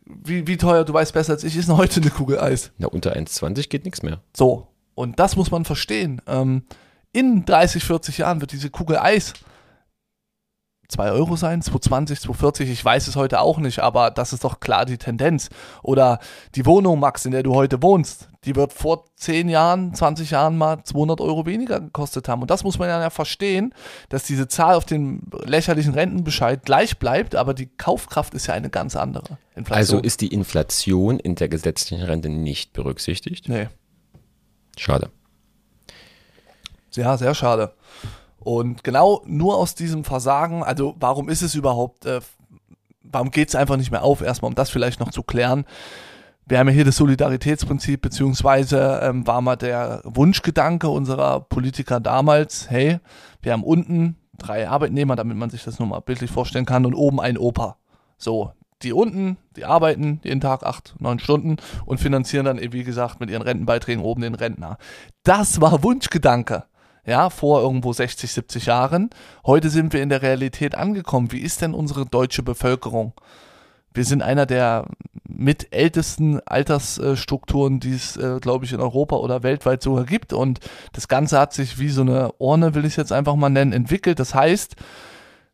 wie, 0.04 0.46
wie 0.46 0.56
teuer, 0.56 0.84
du 0.84 0.92
weißt 0.92 1.12
besser 1.12 1.32
als 1.32 1.44
ich, 1.44 1.56
ist 1.56 1.68
denn 1.68 1.76
heute 1.76 2.00
eine 2.00 2.10
Kugel 2.10 2.40
Eis? 2.40 2.72
Na, 2.78 2.88
unter 2.88 3.14
1,20 3.14 3.68
geht 3.68 3.84
nichts 3.84 4.02
mehr. 4.02 4.20
So, 4.36 4.68
und 4.94 5.18
das 5.18 5.36
muss 5.36 5.50
man 5.50 5.64
verstehen. 5.64 6.20
Ähm, 6.26 6.62
in 7.12 7.44
30, 7.44 7.84
40 7.84 8.18
Jahren 8.18 8.40
wird 8.40 8.52
diese 8.52 8.70
Kugel 8.70 8.98
Eis 8.98 9.34
2 10.90 11.12
Euro 11.12 11.36
sein, 11.36 11.62
220, 11.62 12.20
240, 12.20 12.70
ich 12.70 12.84
weiß 12.84 13.06
es 13.06 13.16
heute 13.16 13.40
auch 13.40 13.58
nicht, 13.58 13.78
aber 13.78 14.10
das 14.10 14.32
ist 14.32 14.44
doch 14.44 14.60
klar 14.60 14.84
die 14.84 14.98
Tendenz. 14.98 15.48
Oder 15.82 16.18
die 16.54 16.66
Wohnung, 16.66 16.98
Max, 16.98 17.24
in 17.24 17.32
der 17.32 17.42
du 17.42 17.54
heute 17.54 17.82
wohnst, 17.82 18.28
die 18.44 18.56
wird 18.56 18.72
vor 18.72 19.04
10 19.16 19.48
Jahren, 19.48 19.94
20 19.94 20.30
Jahren 20.30 20.56
mal 20.56 20.82
200 20.82 21.20
Euro 21.20 21.46
weniger 21.46 21.80
gekostet 21.80 22.28
haben. 22.28 22.42
Und 22.42 22.50
das 22.50 22.64
muss 22.64 22.78
man 22.78 22.88
ja 22.88 23.10
verstehen, 23.10 23.74
dass 24.08 24.24
diese 24.24 24.48
Zahl 24.48 24.74
auf 24.74 24.84
dem 24.84 25.22
lächerlichen 25.44 25.94
Rentenbescheid 25.94 26.64
gleich 26.64 26.98
bleibt, 26.98 27.36
aber 27.36 27.54
die 27.54 27.66
Kaufkraft 27.66 28.34
ist 28.34 28.46
ja 28.46 28.54
eine 28.54 28.70
ganz 28.70 28.96
andere. 28.96 29.38
Inflation. 29.54 29.78
Also 29.78 29.98
ist 29.98 30.22
die 30.22 30.28
Inflation 30.28 31.20
in 31.20 31.34
der 31.34 31.48
gesetzlichen 31.48 32.02
Rente 32.02 32.30
nicht 32.30 32.72
berücksichtigt? 32.72 33.48
Nee. 33.48 33.68
Schade. 34.76 35.10
Ja, 36.94 37.16
sehr 37.16 37.34
schade. 37.34 37.74
Und 38.40 38.82
genau 38.82 39.22
nur 39.26 39.56
aus 39.56 39.74
diesem 39.74 40.02
Versagen, 40.04 40.62
also 40.62 40.94
warum 40.98 41.28
ist 41.28 41.42
es 41.42 41.54
überhaupt, 41.54 42.06
äh, 42.06 42.20
warum 43.02 43.30
geht 43.30 43.48
es 43.50 43.54
einfach 43.54 43.76
nicht 43.76 43.90
mehr 43.90 44.02
auf, 44.02 44.22
erstmal 44.22 44.48
um 44.48 44.54
das 44.54 44.70
vielleicht 44.70 44.98
noch 44.98 45.10
zu 45.10 45.22
klären. 45.22 45.64
Wir 46.46 46.58
haben 46.58 46.68
ja 46.68 46.74
hier 46.74 46.84
das 46.84 46.96
Solidaritätsprinzip, 46.96 48.00
beziehungsweise 48.00 49.00
ähm, 49.04 49.26
war 49.26 49.40
mal 49.40 49.56
der 49.56 50.00
Wunschgedanke 50.04 50.88
unserer 50.88 51.40
Politiker 51.40 52.00
damals, 52.00 52.68
hey, 52.70 52.98
wir 53.42 53.52
haben 53.52 53.62
unten 53.62 54.16
drei 54.38 54.68
Arbeitnehmer, 54.68 55.16
damit 55.16 55.36
man 55.36 55.50
sich 55.50 55.62
das 55.62 55.78
nur 55.78 55.86
mal 55.86 56.00
bildlich 56.00 56.30
vorstellen 56.30 56.66
kann, 56.66 56.86
und 56.86 56.94
oben 56.94 57.20
ein 57.20 57.38
Opa. 57.38 57.76
So, 58.16 58.52
die 58.82 58.94
unten, 58.94 59.36
die 59.56 59.66
arbeiten 59.66 60.20
jeden 60.24 60.40
Tag 60.40 60.64
acht, 60.64 60.94
neun 60.98 61.18
Stunden 61.18 61.56
und 61.84 62.00
finanzieren 62.00 62.46
dann, 62.46 62.58
wie 62.58 62.84
gesagt, 62.84 63.20
mit 63.20 63.30
ihren 63.30 63.42
Rentenbeiträgen 63.42 64.02
oben 64.02 64.22
den 64.22 64.34
Rentner. 64.34 64.78
Das 65.22 65.60
war 65.60 65.82
Wunschgedanke 65.82 66.64
ja, 67.10 67.28
vor 67.28 67.60
irgendwo 67.60 67.92
60, 67.92 68.30
70 68.30 68.66
Jahren. 68.66 69.10
Heute 69.44 69.68
sind 69.68 69.92
wir 69.92 70.00
in 70.00 70.10
der 70.10 70.22
Realität 70.22 70.76
angekommen. 70.76 71.32
Wie 71.32 71.40
ist 71.40 71.60
denn 71.60 71.74
unsere 71.74 72.06
deutsche 72.06 72.44
Bevölkerung? 72.44 73.14
Wir 73.92 74.04
sind 74.04 74.22
einer 74.22 74.46
der 74.46 74.86
mit 75.28 75.74
ältesten 75.74 76.38
Altersstrukturen, 76.46 77.80
die 77.80 77.94
es, 77.94 78.16
äh, 78.16 78.38
glaube 78.40 78.64
ich, 78.64 78.72
in 78.72 78.80
Europa 78.80 79.16
oder 79.16 79.42
weltweit 79.42 79.82
sogar 79.82 80.04
gibt. 80.04 80.32
Und 80.32 80.60
das 80.92 81.08
Ganze 81.08 81.40
hat 81.40 81.52
sich 81.52 81.80
wie 81.80 81.88
so 81.88 82.02
eine 82.02 82.32
Urne, 82.38 82.76
will 82.76 82.84
ich 82.84 82.92
es 82.92 82.96
jetzt 82.96 83.12
einfach 83.12 83.34
mal 83.34 83.50
nennen, 83.50 83.72
entwickelt. 83.72 84.20
Das 84.20 84.32
heißt, 84.32 84.76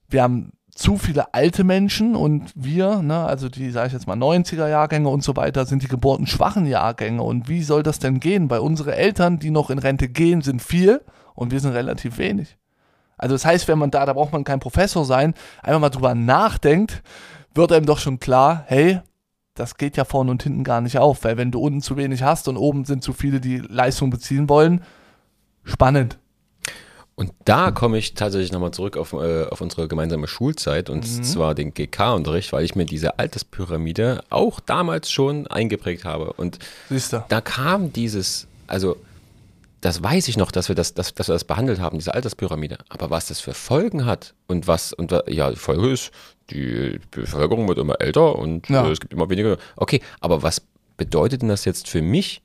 wir 0.08 0.22
haben 0.22 0.52
zu 0.74 0.98
viele 0.98 1.32
alte 1.32 1.64
Menschen 1.64 2.14
und 2.14 2.52
wir, 2.54 3.00
ne, 3.00 3.24
also 3.24 3.48
die, 3.48 3.70
sage 3.70 3.86
ich 3.86 3.92
jetzt 3.94 4.06
mal, 4.06 4.18
90er 4.18 4.68
Jahrgänge 4.68 5.08
und 5.08 5.24
so 5.24 5.34
weiter, 5.36 5.64
sind 5.64 5.82
die 5.82 5.88
geburtenschwachen 5.88 6.66
Jahrgänge. 6.66 7.22
Und 7.22 7.48
wie 7.48 7.62
soll 7.62 7.82
das 7.82 7.98
denn 7.98 8.20
gehen? 8.20 8.50
Weil 8.50 8.60
unsere 8.60 8.94
Eltern, 8.94 9.38
die 9.38 9.50
noch 9.50 9.70
in 9.70 9.78
Rente 9.78 10.08
gehen, 10.10 10.42
sind 10.42 10.60
viel 10.60 11.00
und 11.36 11.52
wir 11.52 11.60
sind 11.60 11.72
relativ 11.72 12.18
wenig. 12.18 12.56
Also 13.16 13.34
das 13.34 13.44
heißt, 13.44 13.68
wenn 13.68 13.78
man 13.78 13.90
da, 13.90 14.04
da 14.04 14.12
braucht 14.12 14.32
man 14.32 14.44
kein 14.44 14.60
Professor 14.60 15.04
sein, 15.04 15.34
einfach 15.62 15.80
mal 15.80 15.90
drüber 15.90 16.14
nachdenkt, 16.14 17.02
wird 17.54 17.72
einem 17.72 17.86
doch 17.86 17.98
schon 17.98 18.18
klar, 18.18 18.64
hey, 18.66 19.00
das 19.54 19.76
geht 19.76 19.96
ja 19.96 20.04
vorne 20.04 20.30
und 20.30 20.42
hinten 20.42 20.64
gar 20.64 20.80
nicht 20.80 20.98
auf, 20.98 21.24
weil 21.24 21.38
wenn 21.38 21.50
du 21.50 21.60
unten 21.60 21.80
zu 21.80 21.96
wenig 21.96 22.22
hast 22.22 22.48
und 22.48 22.56
oben 22.56 22.84
sind 22.84 23.02
zu 23.02 23.12
viele, 23.12 23.40
die 23.40 23.58
Leistung 23.58 24.10
beziehen 24.10 24.48
wollen, 24.48 24.82
spannend. 25.64 26.18
Und 27.14 27.32
da 27.46 27.70
komme 27.70 27.96
ich 27.96 28.12
tatsächlich 28.12 28.52
nochmal 28.52 28.72
zurück 28.72 28.98
auf, 28.98 29.14
äh, 29.14 29.44
auf 29.46 29.62
unsere 29.62 29.88
gemeinsame 29.88 30.28
Schulzeit 30.28 30.90
und 30.90 30.98
mhm. 30.98 31.24
zwar 31.24 31.54
den 31.54 31.72
GK-Unterricht, 31.72 32.52
weil 32.52 32.62
ich 32.62 32.74
mir 32.74 32.84
diese 32.84 33.18
Alterspyramide 33.18 34.22
auch 34.28 34.60
damals 34.60 35.10
schon 35.10 35.46
eingeprägt 35.46 36.04
habe. 36.04 36.34
Und 36.34 36.58
Siehste. 36.90 37.24
da 37.28 37.40
kam 37.40 37.90
dieses, 37.90 38.46
also 38.66 38.98
das 39.86 40.02
weiß 40.02 40.26
ich 40.26 40.36
noch, 40.36 40.50
dass 40.50 40.66
wir 40.66 40.74
das, 40.74 40.94
dass, 40.94 41.14
dass 41.14 41.28
wir 41.28 41.32
das 41.32 41.44
behandelt 41.44 41.78
haben, 41.78 41.98
diese 41.98 42.12
Alterspyramide. 42.12 42.78
Aber 42.88 43.10
was 43.10 43.28
das 43.28 43.38
für 43.38 43.54
Folgen 43.54 44.04
hat 44.04 44.34
und 44.48 44.66
was, 44.66 44.92
und 44.92 45.12
ja, 45.28 45.48
die 45.48 45.56
Folge 45.56 45.92
ist, 45.92 46.10
die 46.50 46.98
Bevölkerung 47.12 47.68
wird 47.68 47.78
immer 47.78 48.00
älter 48.00 48.36
und 48.36 48.68
ja. 48.68 48.84
äh, 48.84 48.90
es 48.90 48.98
gibt 48.98 49.12
immer 49.12 49.30
weniger. 49.30 49.58
Okay, 49.76 50.00
aber 50.18 50.42
was 50.42 50.60
bedeutet 50.96 51.42
denn 51.42 51.50
das 51.50 51.64
jetzt 51.64 51.88
für 51.88 52.02
mich? 52.02 52.42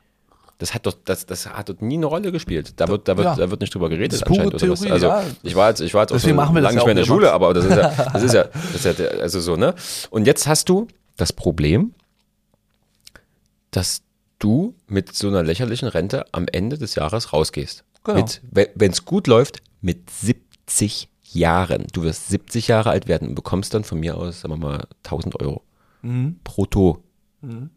Das 0.59 0.75
hat, 0.75 0.85
doch, 0.85 0.93
das, 1.03 1.25
das 1.25 1.47
hat 1.47 1.69
dort 1.69 1.81
nie 1.81 1.95
eine 1.95 2.05
Rolle 2.05 2.31
gespielt. 2.31 2.79
Da 2.79 2.87
wird, 2.87 3.07
da 3.07 3.17
wird, 3.17 3.25
ja. 3.25 3.35
da 3.35 3.49
wird 3.49 3.61
nicht 3.61 3.73
drüber 3.73 3.89
geredet 3.89 4.21
anscheinend. 4.23 4.59
Theorie, 4.59 4.73
oder 4.73 4.79
was. 4.79 4.91
Also 4.91 5.07
ja. 5.07 5.23
ich 5.41 5.55
war 5.55 5.69
jetzt, 5.69 5.81
ich 5.81 5.95
war 5.95 6.01
jetzt 6.03 6.13
Deswegen 6.13 6.39
auch 6.39 6.53
so 6.53 6.59
lange 6.59 6.75
nicht 6.75 6.85
mehr 6.85 6.91
in 6.91 6.97
der 6.97 7.05
Schule, 7.05 7.33
aber 7.33 7.53
das 7.55 7.65
ist 7.65 7.75
ja, 7.75 7.91
das 8.13 8.21
ist 8.21 8.33
ja, 8.35 8.43
das 8.43 8.85
ist 8.85 8.99
ja 8.99 9.07
also 9.19 9.39
so, 9.39 9.55
ne? 9.55 9.73
Und 10.11 10.27
jetzt 10.27 10.47
hast 10.47 10.69
du 10.69 10.85
das 11.17 11.33
Problem, 11.33 11.95
dass 13.71 14.03
du 14.43 14.75
mit 14.87 15.15
so 15.15 15.27
einer 15.27 15.43
lächerlichen 15.43 15.87
Rente 15.87 16.25
am 16.31 16.47
Ende 16.51 16.77
des 16.77 16.95
Jahres 16.95 17.31
rausgehst. 17.31 17.83
Genau. 18.03 18.25
Wenn 18.51 18.91
es 18.91 19.05
gut 19.05 19.27
läuft, 19.27 19.61
mit 19.81 20.09
70 20.09 21.09
Jahren. 21.33 21.87
Du 21.93 22.03
wirst 22.03 22.29
70 22.29 22.67
Jahre 22.67 22.89
alt 22.89 23.07
werden 23.07 23.29
und 23.29 23.35
bekommst 23.35 23.73
dann 23.73 23.83
von 23.83 23.99
mir 23.99 24.17
aus, 24.17 24.41
sagen 24.41 24.53
wir 24.55 24.57
mal, 24.57 24.87
1000 25.05 25.39
Euro 25.39 25.63
mhm. 26.01 26.39
brutto. 26.43 27.03
Mhm. 27.41 27.69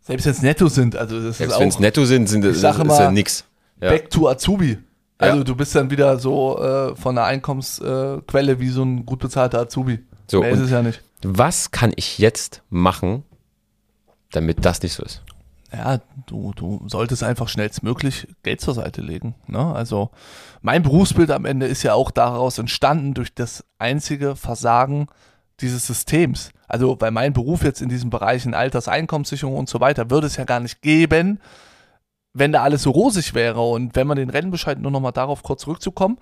Selbst 0.00 0.26
wenn 0.26 0.32
es 0.32 0.42
netto 0.42 0.68
sind, 0.68 0.96
also 0.96 1.20
das 1.20 1.38
Selbst 1.38 1.58
wenn 1.58 1.68
es 1.68 1.78
netto 1.78 2.04
sind, 2.04 2.28
sind 2.28 2.44
das, 2.44 2.56
ist 2.56 2.62
ja 2.62 3.10
nix. 3.10 3.44
Ja. 3.80 3.90
Back 3.90 4.10
to 4.10 4.28
Azubi. 4.28 4.78
Also 5.18 5.38
ja. 5.38 5.44
du 5.44 5.54
bist 5.54 5.74
dann 5.74 5.90
wieder 5.90 6.18
so 6.18 6.58
äh, 6.62 6.96
von 6.96 7.14
der 7.16 7.24
Einkommensquelle 7.24 8.52
äh, 8.52 8.60
wie 8.60 8.68
so 8.68 8.84
ein 8.84 9.04
gut 9.04 9.18
bezahlter 9.18 9.60
Azubi. 9.60 10.00
So, 10.30 10.40
Mehr 10.40 10.50
ist 10.50 10.60
es 10.60 10.70
ja 10.70 10.82
nicht. 10.82 11.02
Was 11.22 11.70
kann 11.70 11.92
ich 11.96 12.18
jetzt 12.18 12.62
machen, 12.70 13.24
damit 14.30 14.64
das 14.64 14.82
nicht 14.82 14.94
so 14.94 15.02
ist? 15.02 15.22
Ja, 15.72 16.00
du, 16.26 16.52
du 16.54 16.82
solltest 16.86 17.22
einfach 17.22 17.48
schnellstmöglich 17.48 18.28
Geld 18.42 18.60
zur 18.60 18.74
Seite 18.74 19.02
legen. 19.02 19.34
Ne? 19.46 19.74
Also 19.74 20.10
mein 20.62 20.82
Berufsbild 20.82 21.30
am 21.30 21.44
Ende 21.44 21.66
ist 21.66 21.82
ja 21.82 21.94
auch 21.94 22.10
daraus 22.10 22.58
entstanden 22.58 23.14
durch 23.14 23.34
das 23.34 23.64
einzige 23.78 24.34
Versagen 24.34 25.08
dieses 25.60 25.86
Systems. 25.86 26.52
Also 26.68 26.96
bei 26.96 27.10
meinem 27.10 27.32
Beruf 27.32 27.64
jetzt 27.64 27.82
in 27.82 27.88
diesen 27.88 28.10
Bereichen 28.10 28.54
Alterseinkommenssicherung 28.54 29.56
und 29.56 29.68
so 29.68 29.80
weiter 29.80 30.10
würde 30.10 30.26
es 30.26 30.36
ja 30.36 30.44
gar 30.44 30.60
nicht 30.60 30.80
geben, 30.80 31.40
wenn 32.34 32.52
da 32.52 32.62
alles 32.62 32.82
so 32.82 32.90
rosig 32.90 33.34
wäre 33.34 33.60
und 33.60 33.96
wenn 33.96 34.06
man 34.06 34.16
den 34.16 34.30
Rennbescheid 34.30 34.78
nur 34.78 34.90
noch 34.90 35.00
mal 35.00 35.12
darauf 35.12 35.42
kurz 35.42 35.62
zurückzukommen, 35.62 36.18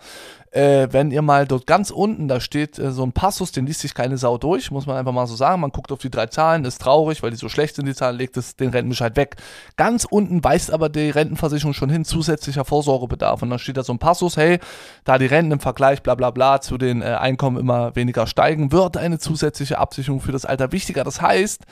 äh, 0.52 0.88
wenn 0.90 1.10
ihr 1.10 1.20
mal 1.20 1.46
dort 1.46 1.66
ganz 1.66 1.90
unten, 1.90 2.28
da 2.28 2.40
steht 2.40 2.78
äh, 2.78 2.92
so 2.92 3.02
ein 3.02 3.12
Passus, 3.12 3.52
den 3.52 3.66
liest 3.66 3.80
sich 3.80 3.92
keine 3.92 4.16
Sau 4.16 4.38
durch, 4.38 4.70
muss 4.70 4.86
man 4.86 4.96
einfach 4.96 5.12
mal 5.12 5.26
so 5.26 5.34
sagen. 5.34 5.60
Man 5.60 5.70
guckt 5.70 5.92
auf 5.92 5.98
die 5.98 6.10
drei 6.10 6.26
Zahlen, 6.26 6.64
ist 6.64 6.80
traurig, 6.80 7.22
weil 7.22 7.30
die 7.30 7.36
so 7.36 7.48
schlecht 7.48 7.76
sind, 7.76 7.86
die 7.86 7.94
Zahlen, 7.94 8.16
legt 8.16 8.36
es 8.36 8.56
den 8.56 8.70
Rentenbescheid 8.70 9.16
weg. 9.16 9.36
Ganz 9.76 10.06
unten 10.08 10.42
weist 10.42 10.70
aber 10.70 10.88
die 10.88 11.10
Rentenversicherung 11.10 11.74
schon 11.74 11.90
hin, 11.90 12.04
zusätzlicher 12.04 12.64
Vorsorgebedarf. 12.64 13.42
Und 13.42 13.50
dann 13.50 13.58
steht 13.58 13.76
da 13.76 13.82
so 13.82 13.92
ein 13.92 13.98
Passus, 13.98 14.36
hey, 14.36 14.58
da 15.04 15.18
die 15.18 15.26
Renten 15.26 15.52
im 15.52 15.60
Vergleich 15.60 16.02
bla 16.02 16.14
bla 16.14 16.30
bla 16.30 16.60
zu 16.60 16.78
den 16.78 17.02
äh, 17.02 17.06
Einkommen 17.06 17.58
immer 17.58 17.94
weniger 17.96 18.26
steigen, 18.26 18.72
wird 18.72 18.96
eine 18.96 19.18
zusätzliche 19.18 19.78
Absicherung 19.78 20.20
für 20.20 20.32
das 20.32 20.46
Alter 20.46 20.72
wichtiger. 20.72 21.04
Das 21.04 21.20
heißt, 21.20 21.64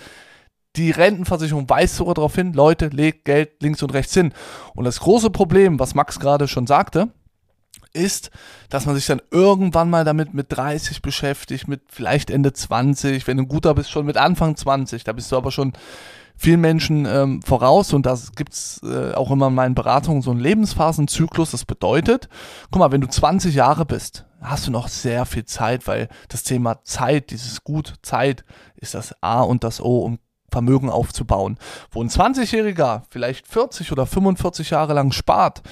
die 0.76 0.90
Rentenversicherung 0.90 1.68
weist 1.68 1.96
sogar 1.96 2.14
darauf 2.14 2.34
hin, 2.34 2.52
Leute, 2.52 2.88
legt 2.88 3.24
Geld 3.24 3.62
links 3.62 3.82
und 3.82 3.92
rechts 3.92 4.14
hin. 4.14 4.32
Und 4.74 4.84
das 4.84 5.00
große 5.00 5.30
Problem, 5.30 5.78
was 5.78 5.94
Max 5.94 6.18
gerade 6.18 6.48
schon 6.48 6.66
sagte, 6.66 7.08
ist, 7.92 8.30
dass 8.70 8.86
man 8.86 8.96
sich 8.96 9.06
dann 9.06 9.22
irgendwann 9.30 9.88
mal 9.88 10.04
damit 10.04 10.34
mit 10.34 10.46
30 10.50 11.00
beschäftigt, 11.00 11.68
mit 11.68 11.82
vielleicht 11.88 12.28
Ende 12.28 12.52
20, 12.52 13.26
wenn 13.26 13.36
du 13.36 13.44
ein 13.44 13.48
guter 13.48 13.74
bist, 13.74 13.90
schon 13.90 14.06
mit 14.06 14.16
Anfang 14.16 14.56
20, 14.56 15.04
da 15.04 15.12
bist 15.12 15.30
du 15.30 15.36
aber 15.36 15.52
schon 15.52 15.74
vielen 16.36 16.60
Menschen 16.60 17.06
ähm, 17.06 17.42
voraus 17.42 17.92
und 17.92 18.06
das 18.06 18.32
gibt's 18.32 18.80
äh, 18.82 19.12
auch 19.12 19.30
immer 19.30 19.48
in 19.48 19.54
meinen 19.54 19.76
Beratungen 19.76 20.22
so 20.22 20.32
einen 20.32 20.40
Lebensphasenzyklus. 20.40 21.52
Das 21.52 21.64
bedeutet, 21.64 22.28
guck 22.72 22.80
mal, 22.80 22.90
wenn 22.90 23.00
du 23.00 23.08
20 23.08 23.54
Jahre 23.54 23.86
bist, 23.86 24.26
hast 24.40 24.66
du 24.66 24.72
noch 24.72 24.88
sehr 24.88 25.26
viel 25.26 25.44
Zeit, 25.44 25.86
weil 25.86 26.08
das 26.28 26.42
Thema 26.42 26.82
Zeit, 26.82 27.30
dieses 27.30 27.62
Gut 27.62 27.94
Zeit, 28.02 28.44
ist 28.74 28.94
das 28.94 29.14
A 29.22 29.42
und 29.42 29.62
das 29.62 29.80
O, 29.80 30.00
um 30.00 30.18
Vermögen 30.54 30.88
aufzubauen. 30.88 31.58
Wo 31.90 32.00
ein 32.00 32.08
20-Jähriger 32.08 33.02
vielleicht 33.10 33.48
40 33.48 33.90
oder 33.90 34.06
45 34.06 34.70
Jahre 34.70 34.94
lang 34.94 35.10
spart, 35.10 35.62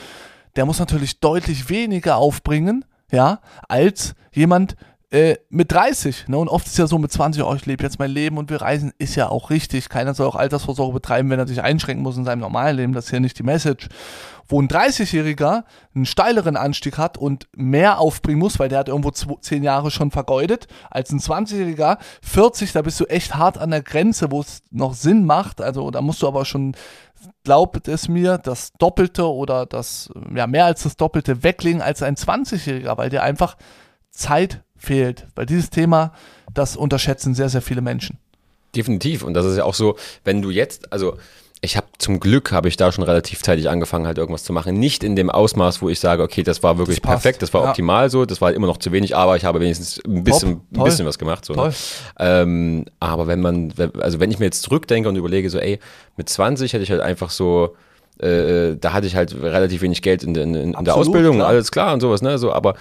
der 0.57 0.67
muss 0.67 0.81
natürlich 0.81 1.21
deutlich 1.21 1.69
weniger 1.69 2.17
aufbringen, 2.17 2.85
ja, 3.13 3.39
als 3.69 4.15
jemand, 4.33 4.75
äh, 5.13 5.37
mit 5.51 5.71
30. 5.71 6.29
Ne? 6.29 6.39
Und 6.39 6.49
oft 6.49 6.67
ist 6.67 6.79
ja 6.79 6.87
so 6.87 6.97
mit 6.97 7.13
20, 7.13 7.43
oh, 7.43 7.55
ich 7.55 7.67
lebe 7.67 7.85
jetzt 7.85 7.99
mein 7.99 8.11
Leben 8.11 8.39
und 8.39 8.49
wir 8.49 8.63
reisen, 8.63 8.93
ist 8.97 9.15
ja 9.15 9.29
auch 9.29 9.51
richtig. 9.51 9.91
Keiner 9.91 10.15
soll 10.15 10.27
auch 10.27 10.37
Altersvorsorge 10.37 10.95
betreiben, 10.95 11.29
wenn 11.29 11.39
er 11.39 11.47
sich 11.47 11.63
einschränken 11.63 12.03
muss 12.03 12.17
in 12.17 12.25
seinem 12.25 12.41
normalen 12.41 12.79
Leben. 12.79 12.93
Das 12.95 13.07
ist 13.07 13.11
ja 13.13 13.21
nicht 13.21 13.39
die 13.39 13.43
Message. 13.43 13.89
Wo 14.49 14.61
ein 14.61 14.69
30-Jähriger 14.69 15.65
einen 15.95 16.07
steileren 16.07 16.57
Anstieg 16.57 16.97
hat 16.97 17.19
und 17.19 17.47
mehr 17.55 17.99
aufbringen 17.99 18.39
muss, 18.39 18.59
weil 18.59 18.71
der 18.71 18.79
hat 18.79 18.89
irgendwo 18.89 19.11
10 19.11 19.63
Jahre 19.63 19.91
schon 19.91 20.11
vergeudet, 20.11 20.67
als 20.91 21.13
ein 21.13 21.21
20-Jähriger. 21.21 21.99
40, 22.23 22.73
da 22.73 22.81
bist 22.81 22.99
du 22.99 23.05
echt 23.05 23.35
hart 23.35 23.59
an 23.59 23.71
der 23.71 23.83
Grenze, 23.83 24.31
wo 24.31 24.41
es 24.41 24.63
noch 24.71 24.95
Sinn 24.95 25.27
macht. 25.27 25.61
Also 25.61 25.91
da 25.91 26.01
musst 26.01 26.23
du 26.23 26.27
aber 26.27 26.47
schon 26.47 26.75
glaubt 27.45 27.87
es 27.87 28.09
mir, 28.09 28.39
das 28.39 28.73
Doppelte 28.79 29.31
oder 29.31 29.67
das, 29.67 30.11
ja, 30.35 30.47
mehr 30.47 30.65
als 30.65 30.85
das 30.85 30.97
Doppelte 30.97 31.43
weglegen 31.43 31.83
als 31.83 32.03
ein 32.03 32.17
20-Jähriger, 32.17 32.97
weil 32.97 33.11
der 33.11 33.23
einfach 33.23 33.57
Zeit 34.11 34.63
fehlt. 34.83 35.27
Weil 35.35 35.47
dieses 35.47 35.71
Thema, 35.71 36.13
das 36.53 36.77
unterschätzen 36.77 37.35
sehr, 37.35 37.49
sehr 37.49 37.63
viele 37.63 37.81
Menschen. 37.81 38.19
Definitiv. 38.75 39.23
Und 39.23 39.35
das 39.35 39.47
ist 39.47 39.57
ja 39.57 39.65
auch 39.65 39.75
so, 39.75 39.97
wenn 40.25 40.43
du 40.43 40.51
jetzt, 40.51 40.93
also 40.93 41.17
ich 41.65 41.77
habe 41.77 41.87
zum 41.99 42.19
Glück 42.19 42.51
habe 42.51 42.67
ich 42.67 42.77
da 42.77 42.91
schon 42.91 43.05
relativ 43.05 43.41
zeitig 43.43 43.71
angefangen, 43.71 44.07
halt 44.07 44.19
irgendwas 44.19 44.43
zu 44.43 44.53
machen. 44.53 44.81
Nicht 44.81 45.05
in 45.05 45.15
dem 45.15 45.31
Ausmaß, 45.31 45.81
wo 45.81 45.89
ich 45.89 46.01
sage, 46.01 46.23
okay, 46.25 46.43
das 46.43 46.65
war 46.65 46.77
wirklich 46.77 47.01
das 47.01 47.09
perfekt, 47.09 47.41
das 47.41 47.55
war 47.55 47.63
ja. 47.63 47.71
optimal 47.71 48.11
so, 48.11 48.25
das 48.25 48.41
war 48.41 48.53
immer 48.53 48.67
noch 48.67 48.79
zu 48.79 48.91
wenig, 48.91 49.15
aber 49.15 49.37
ich 49.37 49.45
habe 49.45 49.61
wenigstens 49.61 50.01
ein 50.05 50.25
bisschen, 50.25 50.63
ein 50.75 50.83
bisschen 50.83 51.07
was 51.07 51.21
gemacht. 51.21 51.45
So, 51.45 51.55
ne? 51.55 51.73
ähm, 52.19 52.85
aber 52.99 53.29
wenn 53.29 53.41
man, 53.41 53.73
also 54.01 54.19
wenn 54.19 54.33
ich 54.33 54.41
mir 54.41 54.47
jetzt 54.47 54.63
zurückdenke 54.63 55.09
und 55.09 55.15
überlege, 55.15 55.49
so, 55.51 55.59
ey, 55.59 55.79
mit 56.17 56.29
20 56.29 56.73
hätte 56.73 56.83
ich 56.83 56.91
halt 56.91 57.01
einfach 57.01 57.31
so, 57.31 57.77
äh, 58.21 58.71
äh, 58.71 58.77
da 58.77 58.93
hatte 58.93 59.07
ich 59.07 59.15
halt 59.15 59.33
relativ 59.41 59.83
wenig 59.83 60.03
Geld 60.03 60.25
in, 60.25 60.35
in, 60.35 60.55
in 60.55 60.85
der 60.85 60.97
Ausbildung, 60.97 61.37
klar. 61.37 61.49
alles 61.49 61.71
klar 61.71 61.95
und 61.95 62.01
sowas, 62.01 62.23
ne? 62.23 62.39
So, 62.39 62.53
aber 62.53 62.75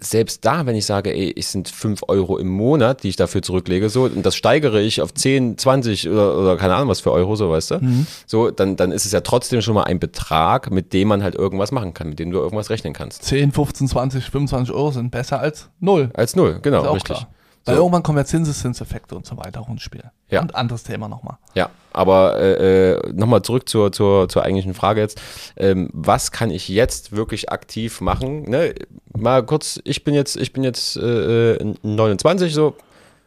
selbst 0.00 0.44
da, 0.44 0.66
wenn 0.66 0.76
ich 0.76 0.86
sage, 0.86 1.12
ey, 1.12 1.34
es 1.36 1.52
sind 1.52 1.68
5 1.68 2.02
Euro 2.08 2.38
im 2.38 2.48
Monat, 2.48 3.02
die 3.02 3.08
ich 3.08 3.16
dafür 3.16 3.42
zurücklege, 3.42 3.88
so, 3.88 4.04
und 4.04 4.24
das 4.24 4.36
steigere 4.36 4.80
ich 4.80 5.02
auf 5.02 5.14
10, 5.14 5.58
20 5.58 6.08
oder, 6.08 6.38
oder 6.38 6.56
keine 6.56 6.74
Ahnung 6.74 6.88
was 6.88 7.00
für 7.00 7.12
Euro, 7.12 7.36
so 7.36 7.50
weißt 7.50 7.72
du, 7.72 7.78
mhm. 7.80 8.06
so, 8.26 8.50
dann, 8.50 8.76
dann 8.76 8.92
ist 8.92 9.04
es 9.04 9.12
ja 9.12 9.20
trotzdem 9.20 9.62
schon 9.62 9.74
mal 9.74 9.84
ein 9.84 9.98
Betrag, 9.98 10.70
mit 10.70 10.92
dem 10.92 11.08
man 11.08 11.22
halt 11.22 11.34
irgendwas 11.34 11.72
machen 11.72 11.94
kann, 11.94 12.08
mit 12.08 12.18
dem 12.18 12.30
du 12.30 12.38
irgendwas 12.38 12.70
rechnen 12.70 12.92
kannst. 12.92 13.22
10, 13.24 13.52
15, 13.52 13.88
20, 13.88 14.24
25 14.24 14.74
Euro 14.74 14.90
sind 14.90 15.10
besser 15.10 15.40
als 15.40 15.68
null. 15.80 16.10
Als 16.14 16.36
null, 16.36 16.58
genau, 16.62 16.92
richtig. 16.92 17.16
Klar. 17.16 17.28
Weil 17.64 17.76
so. 17.76 17.82
irgendwann 17.82 18.02
kommen 18.02 18.18
ja 18.18 18.24
Zinseszinseffekte 18.24 19.14
und 19.14 19.26
so 19.26 19.36
weiter 19.36 19.60
auch 19.60 19.68
ins 19.68 19.82
Spiel. 19.82 20.04
Ja. 20.30 20.40
Und 20.40 20.54
anderes 20.54 20.82
Thema 20.82 21.08
nochmal. 21.08 21.36
Ja, 21.54 21.70
aber 21.92 22.38
äh, 22.38 22.92
äh, 22.92 23.12
nochmal 23.12 23.42
zurück 23.42 23.68
zur, 23.68 23.92
zur, 23.92 24.28
zur 24.28 24.44
eigentlichen 24.44 24.74
Frage 24.74 25.00
jetzt. 25.00 25.20
Ähm, 25.56 25.90
was 25.92 26.32
kann 26.32 26.50
ich 26.50 26.68
jetzt 26.68 27.12
wirklich 27.12 27.50
aktiv 27.50 28.00
machen? 28.00 28.48
Ne? 28.48 28.74
Mal 29.16 29.44
kurz, 29.44 29.80
ich 29.84 30.04
bin 30.04 30.14
jetzt, 30.14 30.36
ich 30.36 30.52
bin 30.52 30.64
jetzt 30.64 30.96
äh, 30.96 31.58
29, 31.82 32.50
äh, 32.50 32.54
so. 32.54 32.76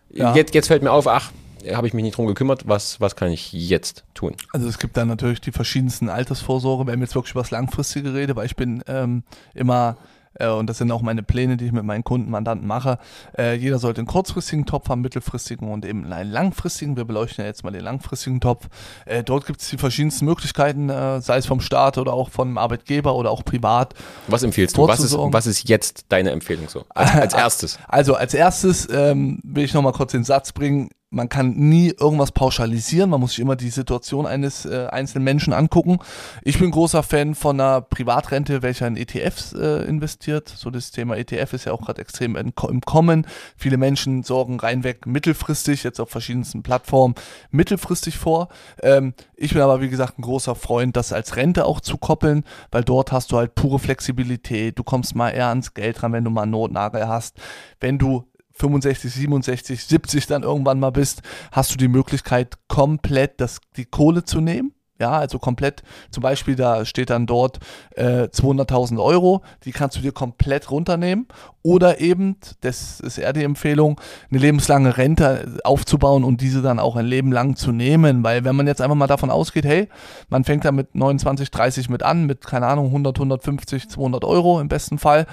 Ja. 0.09 0.35
Jetzt, 0.35 0.55
jetzt 0.55 0.67
fällt 0.67 0.83
mir 0.83 0.91
auf, 0.91 1.07
ach, 1.07 1.31
habe 1.71 1.87
ich 1.87 1.93
mich 1.93 2.03
nicht 2.03 2.17
drum 2.17 2.27
gekümmert, 2.27 2.67
was, 2.67 2.99
was 2.99 3.15
kann 3.15 3.31
ich 3.31 3.53
jetzt 3.53 4.03
tun? 4.13 4.35
Also 4.51 4.67
es 4.67 4.79
gibt 4.79 4.97
dann 4.97 5.07
natürlich 5.07 5.41
die 5.41 5.51
verschiedensten 5.51 6.09
Altersvorsorge, 6.09 6.87
wenn 6.87 6.99
wir 6.99 7.05
jetzt 7.05 7.15
wirklich 7.15 7.31
über 7.31 7.41
das 7.41 7.51
Langfristige 7.51 8.13
reden, 8.13 8.35
weil 8.35 8.45
ich 8.45 8.55
bin 8.55 8.83
ähm, 8.87 9.23
immer 9.53 9.97
äh, 10.35 10.47
und 10.47 10.69
das 10.69 10.77
sind 10.77 10.91
auch 10.91 11.01
meine 11.01 11.23
Pläne, 11.23 11.57
die 11.57 11.65
ich 11.65 11.71
mit 11.71 11.83
meinen 11.83 12.03
Kunden, 12.03 12.31
Mandanten 12.31 12.67
mache. 12.67 12.97
Äh, 13.37 13.55
jeder 13.55 13.79
sollte 13.79 14.01
einen 14.01 14.07
kurzfristigen 14.07 14.65
Topf 14.65 14.89
haben, 14.89 15.01
mittelfristigen 15.01 15.71
und 15.71 15.85
eben 15.85 16.11
einen 16.11 16.31
langfristigen. 16.31 16.97
Wir 16.97 17.05
beleuchten 17.05 17.43
ja 17.43 17.47
jetzt 17.47 17.63
mal 17.63 17.71
den 17.71 17.83
langfristigen 17.83 18.39
Topf. 18.39 18.67
Äh, 19.05 19.23
dort 19.23 19.45
gibt 19.45 19.61
es 19.61 19.69
die 19.69 19.77
verschiedensten 19.77 20.25
Möglichkeiten, 20.25 20.89
sei 21.21 21.37
es 21.37 21.45
vom 21.45 21.59
Staat 21.59 21.97
oder 21.97 22.13
auch 22.13 22.29
vom 22.29 22.57
Arbeitgeber 22.57 23.15
oder 23.15 23.31
auch 23.31 23.43
privat. 23.43 23.93
Was 24.27 24.43
empfiehlst 24.43 24.77
du? 24.77 24.87
Was 24.87 24.99
ist, 24.99 25.15
was 25.17 25.47
ist 25.47 25.67
jetzt 25.67 26.05
deine 26.09 26.31
Empfehlung 26.31 26.69
so? 26.69 26.85
Als, 26.89 27.11
als 27.13 27.33
erstes? 27.33 27.79
Also 27.87 28.15
als 28.15 28.33
erstes 28.33 28.87
ähm, 28.91 29.39
will 29.43 29.63
ich 29.63 29.73
nochmal 29.73 29.93
kurz 29.93 30.11
den 30.11 30.23
Satz 30.23 30.51
bringen 30.51 30.89
man 31.13 31.29
kann 31.29 31.51
nie 31.51 31.93
irgendwas 31.97 32.31
pauschalisieren, 32.31 33.09
man 33.09 33.19
muss 33.19 33.31
sich 33.31 33.39
immer 33.39 33.55
die 33.55 33.69
Situation 33.69 34.25
eines 34.25 34.65
äh, 34.65 34.87
einzelnen 34.89 35.23
Menschen 35.23 35.53
angucken. 35.53 35.99
Ich 36.41 36.59
bin 36.59 36.71
großer 36.71 37.03
Fan 37.03 37.35
von 37.35 37.59
einer 37.59 37.81
Privatrente, 37.81 38.61
welcher 38.63 38.87
in 38.87 38.97
ETFs 38.97 39.53
äh, 39.53 39.83
investiert. 39.85 40.49
So 40.49 40.71
das 40.71 40.91
Thema 40.91 41.15
ETF 41.15 41.53
ist 41.53 41.65
ja 41.65 41.71
auch 41.71 41.81
gerade 41.81 42.01
extrem 42.01 42.35
im 42.35 42.53
Kommen. 42.81 43.27
Viele 43.55 43.77
Menschen 43.77 44.23
sorgen 44.23 44.59
reinweg 44.59 45.05
mittelfristig, 45.05 45.83
jetzt 45.83 45.99
auf 45.99 46.09
verschiedensten 46.09 46.63
Plattformen, 46.63 47.15
mittelfristig 47.51 48.17
vor. 48.17 48.49
Ähm, 48.81 49.13
ich 49.35 49.53
bin 49.53 49.61
aber, 49.61 49.81
wie 49.81 49.89
gesagt, 49.89 50.17
ein 50.17 50.23
großer 50.23 50.55
Freund, 50.55 50.97
das 50.97 51.13
als 51.13 51.35
Rente 51.35 51.65
auch 51.65 51.79
zu 51.79 51.97
koppeln, 51.97 52.43
weil 52.71 52.83
dort 52.83 53.11
hast 53.11 53.31
du 53.31 53.37
halt 53.37 53.53
pure 53.55 53.77
Flexibilität. 53.77 54.79
Du 54.79 54.83
kommst 54.83 55.15
mal 55.15 55.29
eher 55.29 55.47
ans 55.47 55.75
Geld 55.75 56.01
ran, 56.01 56.13
wenn 56.13 56.23
du 56.23 56.31
mal 56.31 56.43
einen 56.43 56.51
Notnagel 56.51 57.07
hast. 57.07 57.37
Wenn 57.79 57.99
du 57.99 58.25
65, 58.53 59.13
67, 59.13 59.83
70 59.83 60.27
dann 60.27 60.43
irgendwann 60.43 60.79
mal 60.79 60.91
bist, 60.91 61.21
hast 61.51 61.73
du 61.73 61.77
die 61.77 61.87
Möglichkeit, 61.87 62.55
komplett 62.67 63.41
das, 63.41 63.59
die 63.75 63.85
Kohle 63.85 64.23
zu 64.23 64.41
nehmen 64.41 64.73
ja, 64.99 65.11
also 65.11 65.39
komplett, 65.39 65.81
zum 66.11 66.21
Beispiel, 66.21 66.55
da 66.55 66.85
steht 66.85 67.09
dann 67.09 67.25
dort 67.25 67.59
äh, 67.95 68.23
200.000 68.25 69.03
Euro, 69.03 69.41
die 69.65 69.71
kannst 69.71 69.97
du 69.97 70.01
dir 70.01 70.11
komplett 70.11 70.69
runternehmen. 70.69 71.27
Oder 71.63 71.99
eben, 71.99 72.37
das 72.61 72.99
ist 72.99 73.17
eher 73.17 73.33
die 73.33 73.43
Empfehlung, 73.43 73.99
eine 74.29 74.39
lebenslange 74.39 74.97
Rente 74.97 75.57
aufzubauen 75.63 76.23
und 76.23 76.41
diese 76.41 76.61
dann 76.61 76.77
auch 76.77 76.95
ein 76.95 77.05
Leben 77.05 77.31
lang 77.31 77.55
zu 77.55 77.71
nehmen. 77.71 78.23
Weil 78.23 78.43
wenn 78.43 78.55
man 78.55 78.67
jetzt 78.67 78.81
einfach 78.81 78.95
mal 78.95 79.07
davon 79.07 79.31
ausgeht, 79.31 79.65
hey, 79.65 79.89
man 80.29 80.43
fängt 80.43 80.65
da 80.65 80.71
mit 80.71 80.93
29, 80.93 81.49
30 81.49 81.89
mit 81.89 82.03
an, 82.03 82.25
mit, 82.25 82.45
keine 82.45 82.67
Ahnung, 82.67 82.87
100, 82.87 83.17
150, 83.17 83.89
200 83.89 84.23
Euro 84.25 84.59
im 84.59 84.67
besten 84.67 84.99
Fall, 84.99 85.25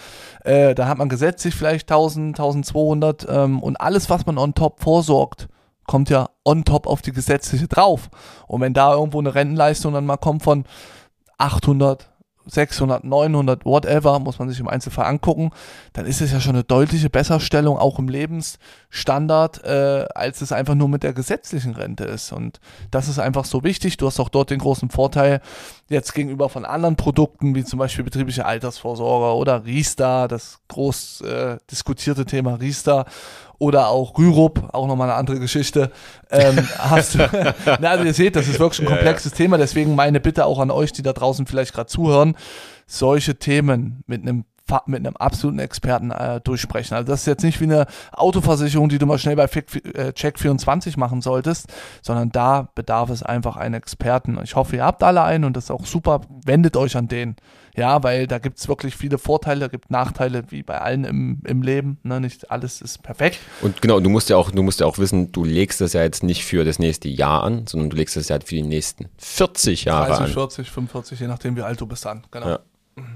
äh, 0.45 0.75
da 0.75 0.89
hat 0.89 0.99
man 0.99 1.09
gesetzlich 1.09 1.55
vielleicht 1.55 1.91
1000, 1.91 2.39
1200 2.39 3.27
ähm, 3.29 3.63
und 3.63 3.81
alles, 3.81 4.09
was 4.09 4.25
man 4.25 4.39
on 4.39 4.55
top 4.55 4.81
vorsorgt, 4.81 5.49
kommt 5.91 6.09
ja 6.09 6.31
on 6.45 6.65
top 6.65 6.87
auf 6.87 7.03
die 7.03 7.11
gesetzliche 7.11 7.67
drauf. 7.67 8.11
Und 8.47 8.61
wenn 8.61 8.75
da 8.75 8.95
irgendwo 8.95 9.19
eine 9.19 9.35
Rentenleistung 9.35 9.93
dann 9.93 10.07
mal 10.07 10.19
kommt 10.19 10.45
von 10.45 10.65
800, 11.39 12.09
600, 12.47 13.03
900, 13.03 13.65
whatever, 13.65 14.21
muss 14.21 14.39
man 14.39 14.49
sich 14.49 14.61
im 14.61 14.69
Einzelfall 14.69 15.07
angucken, 15.07 15.51
dann 15.93 16.07
ist 16.07 16.21
es 16.21 16.31
ja 16.31 16.39
schon 16.39 16.55
eine 16.55 16.63
deutliche 16.63 17.11
Besserstellung 17.11 17.77
auch 17.77 17.99
im 17.99 18.09
Lebensstandard, 18.09 19.65
äh, 19.65 20.07
als 20.15 20.43
es 20.43 20.53
einfach 20.53 20.77
nur 20.77 20.89
mit 20.89 21.03
der 21.03 21.13
gesetzlichen 21.13 21.75
Rente 21.75 22.05
ist. 22.05 22.31
Und 22.31 22.61
das 22.93 23.09
ist 23.09 23.19
einfach 23.19 23.45
so 23.45 23.65
wichtig. 23.65 23.97
Du 23.97 24.07
hast 24.07 24.21
auch 24.21 24.29
dort 24.29 24.51
den 24.51 24.61
großen 24.61 24.91
Vorteil, 24.91 25.41
jetzt 25.89 26.15
gegenüber 26.15 26.49
von 26.49 26.65
anderen 26.65 26.95
Produkten, 26.95 27.57
wie 27.57 27.65
zum 27.65 27.81
Beispiel 27.81 28.05
betriebliche 28.05 28.47
Altersvorsorge 28.47 29.37
oder 29.37 29.65
Riester, 29.65 30.29
das 30.29 30.61
groß 30.69 31.23
äh, 31.23 31.57
diskutierte 31.69 32.27
Thema 32.27 32.55
Riester 32.55 33.07
oder 33.61 33.89
auch 33.89 34.19
Rürup, 34.19 34.71
auch 34.73 34.89
nochmal 34.89 35.09
eine 35.09 35.19
andere 35.19 35.39
Geschichte. 35.39 35.93
Ähm, 36.31 36.67
hast 36.79 37.15
du, 37.15 37.55
na, 37.79 37.91
also 37.91 38.05
ihr 38.05 38.15
seht, 38.15 38.35
das 38.35 38.49
ist 38.49 38.59
wirklich 38.59 38.81
ein 38.81 38.93
komplexes 38.93 39.33
ja, 39.33 39.37
ja. 39.37 39.45
Thema, 39.45 39.59
deswegen 39.59 39.95
meine 39.95 40.19
Bitte 40.19 40.47
auch 40.47 40.59
an 40.59 40.73
euch, 40.73 40.93
die 40.93 41.03
da 41.03 41.13
draußen 41.13 41.47
vielleicht 41.47 41.75
gerade 41.75 41.87
zuhören, 41.87 42.37
solche 42.87 43.37
Themen 43.37 44.03
mit 44.07 44.23
einem 44.23 44.45
mit 44.87 45.05
einem 45.05 45.17
absoluten 45.17 45.59
Experten 45.59 46.13
äh, 46.13 46.41
durchsprechen. 46.41 46.95
Also 46.95 47.11
das 47.11 47.23
ist 47.23 47.27
jetzt 47.27 47.43
nicht 47.43 47.61
wie 47.61 47.65
eine 47.65 47.87
Autoversicherung, 48.13 48.89
die 48.89 48.99
du 48.99 49.07
mal 49.07 49.19
schnell 49.19 49.35
bei 49.35 49.47
äh, 49.47 49.47
Check24 49.47 50.97
machen 50.97 51.23
solltest, 51.23 51.67
sondern 52.03 52.31
da 52.31 52.69
bedarf 52.77 53.11
es 53.11 53.25
einfach 53.25 53.57
einen 53.57 53.75
Experten. 53.75 54.39
Ich 54.45 54.55
hoffe, 54.55 54.77
ihr 54.77 54.85
habt 54.85 55.03
alle 55.03 55.25
einen 55.25 55.43
und 55.45 55.57
das 55.57 55.65
ist 55.65 55.71
auch 55.73 55.87
super. 55.87 56.21
Wendet 56.45 56.77
euch 56.77 56.97
an 56.97 57.09
den. 57.09 57.35
Ja, 57.77 58.03
weil 58.03 58.27
da 58.27 58.39
gibt 58.39 58.59
es 58.59 58.69
wirklich 58.69 58.97
viele 58.97 59.19
Vorteile, 59.19 59.69
gibt 59.69 59.91
Nachteile, 59.91 60.45
wie 60.51 60.63
bei 60.63 60.81
allen 60.81 61.05
im, 61.05 61.41
im 61.47 61.63
Leben. 61.63 61.99
Ne? 62.03 62.21
Nicht 62.21 62.51
alles 62.51 62.81
ist 62.81 63.03
perfekt. 63.03 63.39
Und 63.63 63.81
genau, 63.81 64.01
du 64.01 64.11
musst 64.11 64.29
ja 64.29 64.37
auch, 64.37 64.51
du 64.51 64.63
musst 64.63 64.81
ja 64.81 64.87
auch 64.87 64.99
wissen, 64.99 65.33
du 65.33 65.45
legst 65.45 65.81
das 65.81 65.93
ja 65.93 66.03
jetzt 66.03 66.23
nicht 66.23 66.45
für 66.45 66.65
das 66.65 66.79
nächste 66.79 67.09
Jahr 67.09 67.43
an, 67.45 67.67
sondern 67.67 67.91
du 67.91 67.97
legst 67.97 68.17
das 68.17 68.29
ja 68.29 68.39
für 68.41 68.55
die 68.57 68.63
nächsten 68.63 69.07
40 69.19 69.85
Jahre 69.85 70.09
30, 70.09 70.25
an. 70.27 70.31
40, 70.33 70.71
45, 70.71 71.21
je 71.21 71.27
nachdem, 71.29 71.57
wie 71.57 71.63
alt 71.63 71.81
du 71.81 71.87
bist 71.87 72.05
dann. 72.05 72.25
Genau. 72.31 72.49
Ja. 72.49 72.59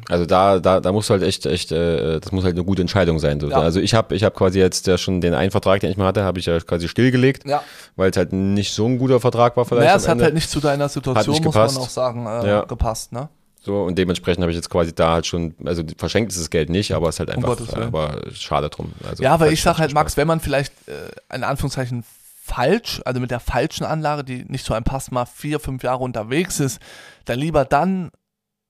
Also 0.08 0.24
da, 0.24 0.60
da, 0.60 0.80
da 0.80 0.92
musst 0.92 1.10
du 1.10 1.14
halt 1.14 1.22
echt, 1.24 1.44
echt, 1.44 1.70
äh, 1.72 2.18
das 2.20 2.32
muss 2.32 2.44
halt 2.44 2.54
eine 2.54 2.64
gute 2.64 2.80
Entscheidung 2.80 3.18
sein. 3.18 3.38
So. 3.40 3.50
Ja. 3.50 3.58
Also 3.60 3.80
ich 3.80 3.92
habe, 3.92 4.14
ich 4.14 4.22
habe 4.24 4.34
quasi 4.34 4.58
jetzt 4.58 4.86
ja 4.86 4.96
schon 4.96 5.20
den 5.20 5.34
einen 5.34 5.50
Vertrag, 5.50 5.80
den 5.80 5.90
ich 5.90 5.96
mal 5.98 6.06
hatte, 6.06 6.22
habe 6.22 6.38
ich 6.38 6.46
ja 6.46 6.58
quasi 6.60 6.88
stillgelegt, 6.88 7.46
Ja. 7.46 7.62
weil 7.96 8.10
es 8.10 8.16
halt 8.16 8.32
nicht 8.32 8.72
so 8.72 8.86
ein 8.86 8.98
guter 8.98 9.20
Vertrag 9.20 9.56
war 9.56 9.64
vielleicht. 9.64 9.82
Naja, 9.82 9.92
am 9.94 9.98
es 9.98 10.04
hat 10.08 10.12
Ende. 10.12 10.24
halt 10.24 10.34
nicht 10.34 10.48
zu 10.48 10.60
deiner 10.60 10.88
Situation, 10.88 11.34
muss 11.34 11.42
man 11.44 11.52
gepasst. 11.52 11.78
auch 11.78 11.88
sagen, 11.90 12.24
äh, 12.26 12.48
Ja. 12.48 12.60
gepasst. 12.64 13.12
Ne? 13.12 13.28
So, 13.64 13.82
und 13.82 13.96
dementsprechend 13.96 14.42
habe 14.42 14.50
ich 14.52 14.56
jetzt 14.56 14.68
quasi 14.68 14.94
da 14.94 15.12
halt 15.14 15.26
schon, 15.26 15.54
also 15.64 15.82
verschenkt 15.96 16.30
ist 16.32 16.40
das 16.40 16.50
Geld 16.50 16.68
nicht, 16.68 16.92
aber 16.92 17.08
es 17.08 17.14
ist 17.16 17.20
halt 17.20 17.30
einfach, 17.30 17.58
Willen. 17.58 17.82
aber 17.82 18.20
schade 18.32 18.68
drum. 18.68 18.92
Also 19.08 19.22
Ja, 19.22 19.32
aber 19.32 19.50
ich 19.50 19.62
sag 19.62 19.78
halt. 19.78 19.94
Max, 19.94 20.16
wenn 20.18 20.26
man 20.26 20.40
vielleicht 20.40 20.72
äh, 20.86 21.34
in 21.34 21.44
Anführungszeichen 21.44 22.04
falsch, 22.42 23.00
also 23.06 23.20
mit 23.20 23.30
der 23.30 23.40
falschen 23.40 23.84
Anlage, 23.84 24.22
die 24.22 24.44
nicht 24.44 24.66
zu 24.66 24.74
einem 24.74 24.84
passt, 24.84 25.12
mal 25.12 25.24
vier, 25.24 25.60
fünf 25.60 25.82
Jahre 25.82 26.04
unterwegs 26.04 26.60
ist, 26.60 26.78
dann 27.24 27.38
lieber 27.38 27.64
dann 27.64 28.10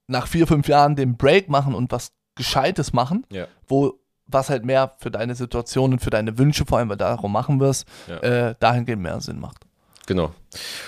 nach 0.07 0.29
vier, 0.29 0.47
fünf 0.47 0.69
Jahren 0.69 0.95
den 0.95 1.17
Break 1.17 1.49
machen 1.49 1.75
und 1.75 1.91
was 1.91 2.13
Gescheites 2.37 2.93
machen, 2.93 3.27
Ja. 3.31 3.47
wo 3.67 3.95
was 4.27 4.49
halt 4.49 4.65
mehr 4.65 4.95
für 5.01 5.11
deine 5.11 5.35
Situation 5.35 5.93
und 5.93 5.99
für 5.99 6.11
deine 6.11 6.39
Wünsche, 6.39 6.65
vor 6.67 6.79
allem, 6.79 6.89
weil 6.89 6.97
darum 6.97 7.31
machen 7.33 7.59
wirst, 7.61 7.87
Ja. 8.09 8.19
äh, 8.21 8.55
dahingehend 8.61 9.03
mehr 9.03 9.21
Sinn 9.21 9.39
macht. 9.41 9.64
Genau. 10.07 10.33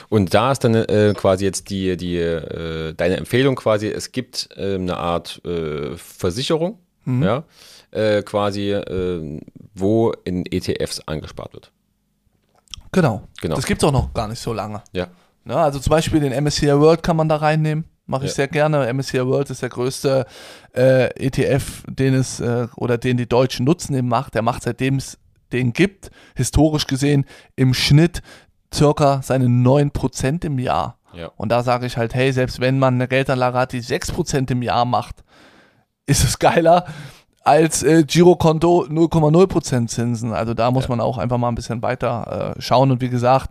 Und 0.08 0.34
da 0.34 0.52
ist 0.52 0.62
dann 0.64 0.74
äh, 0.74 1.14
quasi 1.16 1.44
jetzt 1.44 1.70
die, 1.70 1.96
die 1.96 2.16
äh, 2.18 2.92
deine 2.94 3.16
Empfehlung 3.16 3.56
quasi, 3.56 3.88
es 3.88 4.12
gibt 4.12 4.48
äh, 4.56 4.74
eine 4.74 4.96
Art 4.96 5.40
äh, 5.44 5.96
Versicherung, 5.96 6.78
Mhm. 7.04 7.22
ja, 7.22 7.44
äh, 7.92 8.22
quasi, 8.22 8.72
äh, 8.72 9.40
wo 9.74 10.12
in 10.24 10.44
ETFs 10.44 11.00
angespart 11.06 11.52
wird. 11.54 11.70
Genau. 12.92 13.22
Genau. 13.40 13.54
Das 13.56 13.64
gibt's 13.66 13.84
auch 13.84 13.92
noch 13.92 14.12
gar 14.12 14.26
nicht 14.28 14.40
so 14.40 14.52
lange. 14.52 14.82
Ja. 14.92 15.06
Ne, 15.44 15.56
also 15.56 15.78
zum 15.78 15.90
Beispiel 15.92 16.18
den 16.20 16.32
MSCI 16.32 16.66
World 16.80 17.02
kann 17.04 17.16
man 17.16 17.28
da 17.28 17.36
reinnehmen. 17.36 17.84
Mache 18.06 18.24
ich 18.24 18.30
Ja. 18.32 18.36
sehr 18.36 18.48
gerne. 18.48 18.86
MSCI 18.92 19.24
World 19.26 19.50
ist 19.50 19.62
der 19.62 19.68
größte 19.68 20.26
ETF, 20.72 21.84
den 21.88 22.14
es 22.14 22.40
äh, 22.40 22.66
oder 22.76 22.98
den 22.98 23.16
die 23.16 23.28
Deutschen 23.28 23.64
nutzen 23.64 23.94
im 23.94 24.08
Markt. 24.08 24.34
Der 24.34 24.42
macht 24.42 24.62
seitdem 24.64 24.96
es 24.96 25.18
den 25.52 25.72
gibt, 25.72 26.10
historisch 26.34 26.86
gesehen 26.88 27.24
im 27.54 27.72
Schnitt 27.74 28.20
circa 28.74 29.20
seine 29.22 29.46
9% 29.46 30.44
im 30.44 30.58
Jahr. 30.58 30.98
Ja. 31.12 31.30
Und 31.36 31.50
da 31.50 31.62
sage 31.62 31.86
ich 31.86 31.96
halt, 31.96 32.14
hey, 32.14 32.32
selbst 32.32 32.60
wenn 32.60 32.78
man 32.78 32.94
eine 32.94 33.08
Geldanlage 33.08 33.58
hat, 33.58 33.72
die 33.72 33.82
6% 33.82 34.50
im 34.50 34.62
Jahr 34.62 34.84
macht, 34.84 35.24
ist 36.06 36.24
es 36.24 36.38
geiler 36.38 36.84
als 37.42 37.82
äh, 37.84 38.02
Girokonto 38.04 38.86
0,0% 38.88 39.86
Zinsen. 39.86 40.32
Also 40.32 40.52
da 40.52 40.70
muss 40.70 40.84
Ja. 40.84 40.90
man 40.90 41.00
auch 41.00 41.16
einfach 41.18 41.38
mal 41.38 41.48
ein 41.48 41.54
bisschen 41.54 41.80
weiter 41.82 42.54
äh, 42.56 42.60
schauen. 42.60 42.90
Und 42.90 43.00
wie 43.00 43.08
gesagt, 43.08 43.50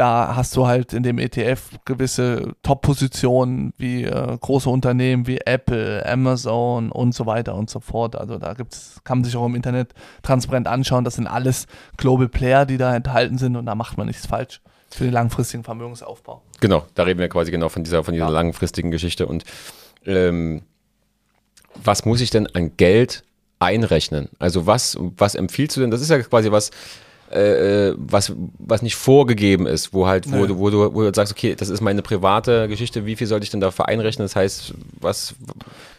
da 0.00 0.34
hast 0.34 0.56
du 0.56 0.66
halt 0.66 0.94
in 0.94 1.02
dem 1.02 1.18
ETF 1.18 1.60
gewisse 1.84 2.54
Top-Positionen 2.62 3.74
wie 3.76 4.04
äh, 4.04 4.38
große 4.40 4.70
Unternehmen 4.70 5.26
wie 5.26 5.36
Apple, 5.44 6.06
Amazon 6.06 6.90
und 6.90 7.14
so 7.14 7.26
weiter 7.26 7.54
und 7.54 7.68
so 7.68 7.80
fort. 7.80 8.16
Also 8.16 8.38
da 8.38 8.54
gibt's, 8.54 9.02
kann 9.04 9.18
man 9.18 9.24
sich 9.24 9.36
auch 9.36 9.44
im 9.44 9.54
Internet 9.54 9.92
transparent 10.22 10.68
anschauen. 10.68 11.04
Das 11.04 11.16
sind 11.16 11.26
alles 11.26 11.66
Global 11.98 12.28
Player, 12.30 12.64
die 12.64 12.78
da 12.78 12.96
enthalten 12.96 13.36
sind 13.36 13.56
und 13.56 13.66
da 13.66 13.74
macht 13.74 13.98
man 13.98 14.06
nichts 14.06 14.26
falsch 14.26 14.62
für 14.88 15.04
den 15.04 15.12
langfristigen 15.12 15.64
Vermögensaufbau. 15.64 16.40
Genau, 16.60 16.86
da 16.94 17.02
reden 17.02 17.20
wir 17.20 17.28
quasi 17.28 17.50
genau 17.50 17.68
von 17.68 17.84
dieser, 17.84 18.02
von 18.02 18.14
dieser 18.14 18.26
Ja. 18.26 18.32
langfristigen 18.32 18.90
Geschichte. 18.90 19.26
Und 19.26 19.44
ähm, 20.06 20.62
was 21.84 22.06
muss 22.06 22.22
ich 22.22 22.30
denn 22.30 22.46
an 22.54 22.74
Geld 22.78 23.22
einrechnen? 23.58 24.30
Also 24.38 24.66
was, 24.66 24.96
was 24.98 25.34
empfiehlst 25.34 25.76
du 25.76 25.82
denn? 25.82 25.90
Das 25.90 26.00
ist 26.00 26.08
ja 26.08 26.18
quasi 26.22 26.50
was, 26.50 26.70
äh, 27.30 27.94
was, 27.96 28.32
was 28.58 28.82
nicht 28.82 28.96
vorgegeben 28.96 29.66
ist, 29.66 29.92
wo 29.92 30.06
halt, 30.06 30.30
wo, 30.30 30.36
Nö. 30.36 30.46
du, 30.48 30.58
wo, 30.58 30.70
du, 30.70 30.94
wo 30.94 31.02
du 31.02 31.14
sagst, 31.14 31.32
okay, 31.32 31.54
das 31.54 31.68
ist 31.68 31.80
meine 31.80 32.02
private 32.02 32.68
Geschichte, 32.68 33.06
wie 33.06 33.16
viel 33.16 33.26
sollte 33.26 33.44
ich 33.44 33.50
denn 33.50 33.60
dafür 33.60 33.88
einrechnen? 33.88 34.24
Das 34.24 34.36
heißt, 34.36 34.74
was, 35.00 35.34